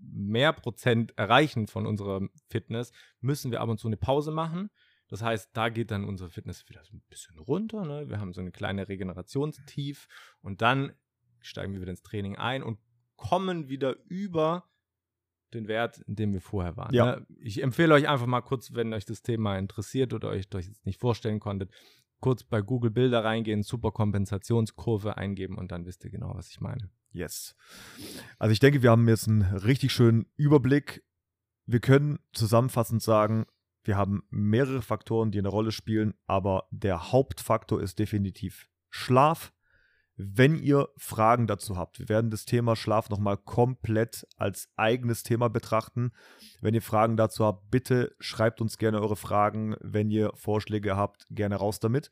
mehr 0.00 0.52
Prozent 0.52 1.16
erreichen 1.16 1.66
von 1.66 1.86
unserer 1.86 2.20
Fitness, 2.48 2.92
müssen 3.20 3.50
wir 3.50 3.60
ab 3.60 3.68
und 3.68 3.78
zu 3.78 3.88
eine 3.88 3.96
Pause 3.96 4.30
machen. 4.30 4.70
Das 5.08 5.22
heißt, 5.22 5.50
da 5.54 5.68
geht 5.68 5.90
dann 5.90 6.04
unsere 6.04 6.30
Fitness 6.30 6.68
wieder 6.68 6.84
so 6.84 6.94
ein 6.94 7.02
bisschen 7.08 7.38
runter. 7.38 7.84
Ne? 7.84 8.08
Wir 8.08 8.20
haben 8.20 8.32
so 8.32 8.40
eine 8.40 8.52
kleine 8.52 8.88
Regenerationstief 8.88 10.06
und 10.40 10.62
dann 10.62 10.92
steigen 11.40 11.72
wir 11.72 11.80
wieder 11.80 11.90
ins 11.90 12.02
Training 12.02 12.36
ein 12.36 12.62
und 12.62 12.78
kommen 13.16 13.68
wieder 13.68 13.96
über 14.06 14.70
den 15.52 15.66
Wert, 15.66 15.98
in 16.06 16.14
dem 16.14 16.32
wir 16.32 16.40
vorher 16.40 16.76
waren. 16.76 16.94
Ja. 16.94 17.16
Ne? 17.16 17.26
Ich 17.40 17.62
empfehle 17.62 17.94
euch 17.94 18.08
einfach 18.08 18.26
mal 18.26 18.40
kurz, 18.40 18.72
wenn 18.72 18.92
euch 18.94 19.04
das 19.04 19.22
Thema 19.22 19.58
interessiert 19.58 20.12
oder 20.14 20.28
euch 20.28 20.48
das 20.48 20.66
jetzt 20.66 20.86
nicht 20.86 21.00
vorstellen 21.00 21.40
konntet, 21.40 21.72
kurz 22.20 22.44
bei 22.44 22.60
Google 22.60 22.90
Bilder 22.90 23.24
reingehen, 23.24 23.62
Superkompensationskurve 23.62 25.16
eingeben 25.16 25.58
und 25.58 25.72
dann 25.72 25.86
wisst 25.86 26.04
ihr 26.04 26.10
genau, 26.10 26.34
was 26.36 26.50
ich 26.50 26.60
meine. 26.60 26.90
Yes. 27.12 27.56
Also 28.38 28.52
ich 28.52 28.60
denke, 28.60 28.82
wir 28.82 28.90
haben 28.90 29.08
jetzt 29.08 29.28
einen 29.28 29.42
richtig 29.42 29.92
schönen 29.92 30.26
Überblick. 30.36 31.04
Wir 31.66 31.80
können 31.80 32.18
zusammenfassend 32.32 33.02
sagen, 33.02 33.46
wir 33.82 33.96
haben 33.96 34.22
mehrere 34.30 34.82
Faktoren, 34.82 35.30
die 35.30 35.38
eine 35.38 35.48
Rolle 35.48 35.72
spielen, 35.72 36.14
aber 36.26 36.68
der 36.70 37.12
Hauptfaktor 37.12 37.80
ist 37.80 37.98
definitiv 37.98 38.68
Schlaf. 38.90 39.52
Wenn 40.16 40.54
ihr 40.54 40.90
Fragen 40.98 41.46
dazu 41.46 41.78
habt, 41.78 41.98
wir 41.98 42.10
werden 42.10 42.30
das 42.30 42.44
Thema 42.44 42.76
Schlaf 42.76 43.08
nochmal 43.08 43.38
komplett 43.38 44.26
als 44.36 44.70
eigenes 44.76 45.22
Thema 45.22 45.48
betrachten. 45.48 46.12
Wenn 46.60 46.74
ihr 46.74 46.82
Fragen 46.82 47.16
dazu 47.16 47.46
habt, 47.46 47.70
bitte 47.70 48.14
schreibt 48.20 48.60
uns 48.60 48.76
gerne 48.76 49.00
eure 49.00 49.16
Fragen. 49.16 49.76
Wenn 49.80 50.10
ihr 50.10 50.32
Vorschläge 50.34 50.94
habt, 50.94 51.26
gerne 51.30 51.56
raus 51.56 51.80
damit. 51.80 52.10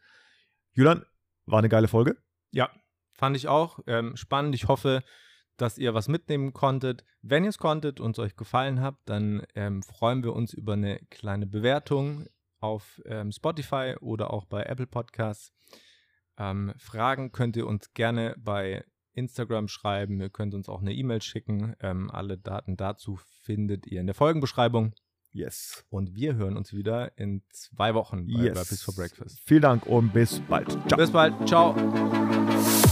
Julian, 0.72 1.04
war 1.44 1.58
eine 1.58 1.68
geile 1.68 1.88
Folge. 1.88 2.16
Ja, 2.50 2.70
fand 3.18 3.36
ich 3.36 3.48
auch 3.48 3.80
ähm, 3.86 4.16
spannend. 4.16 4.54
Ich 4.54 4.68
hoffe, 4.68 5.02
dass 5.58 5.76
ihr 5.76 5.92
was 5.92 6.08
mitnehmen 6.08 6.52
konntet. 6.52 7.04
Wenn 7.20 7.44
ihr 7.44 7.50
es 7.50 7.58
konntet 7.58 8.00
und 8.00 8.12
es 8.12 8.18
euch 8.20 8.36
gefallen 8.36 8.80
hat, 8.80 8.94
dann 9.04 9.42
ähm, 9.54 9.82
freuen 9.82 10.22
wir 10.22 10.32
uns 10.32 10.54
über 10.54 10.74
eine 10.74 11.00
kleine 11.10 11.46
Bewertung 11.46 12.26
auf 12.60 13.02
ähm, 13.04 13.32
Spotify 13.32 13.96
oder 14.00 14.32
auch 14.32 14.46
bei 14.46 14.62
Apple 14.62 14.86
Podcasts. 14.86 15.52
Ähm, 16.38 16.72
Fragen 16.78 17.32
könnt 17.32 17.56
ihr 17.56 17.66
uns 17.66 17.92
gerne 17.92 18.34
bei 18.38 18.84
Instagram 19.12 19.66
schreiben. 19.66 20.20
Ihr 20.20 20.30
könnt 20.30 20.54
uns 20.54 20.68
auch 20.68 20.80
eine 20.80 20.94
E-Mail 20.94 21.20
schicken. 21.20 21.74
Ähm, 21.80 22.10
alle 22.10 22.38
Daten 22.38 22.76
dazu 22.76 23.18
findet 23.42 23.86
ihr 23.86 24.00
in 24.00 24.06
der 24.06 24.14
Folgenbeschreibung. 24.14 24.94
Yes. 25.32 25.84
Und 25.90 26.14
wir 26.14 26.36
hören 26.36 26.56
uns 26.56 26.72
wieder 26.72 27.16
in 27.18 27.42
zwei 27.50 27.94
Wochen 27.94 28.26
bei 28.26 28.44
yes. 28.44 28.54
Burpees 28.54 28.82
for 28.82 28.94
Breakfast. 28.94 29.40
Vielen 29.44 29.62
Dank 29.62 29.86
und 29.86 30.12
bis 30.12 30.40
bald. 30.40 30.70
Ciao. 30.88 30.96
Bis 30.96 31.10
bald. 31.10 31.48
Ciao. 31.48 32.87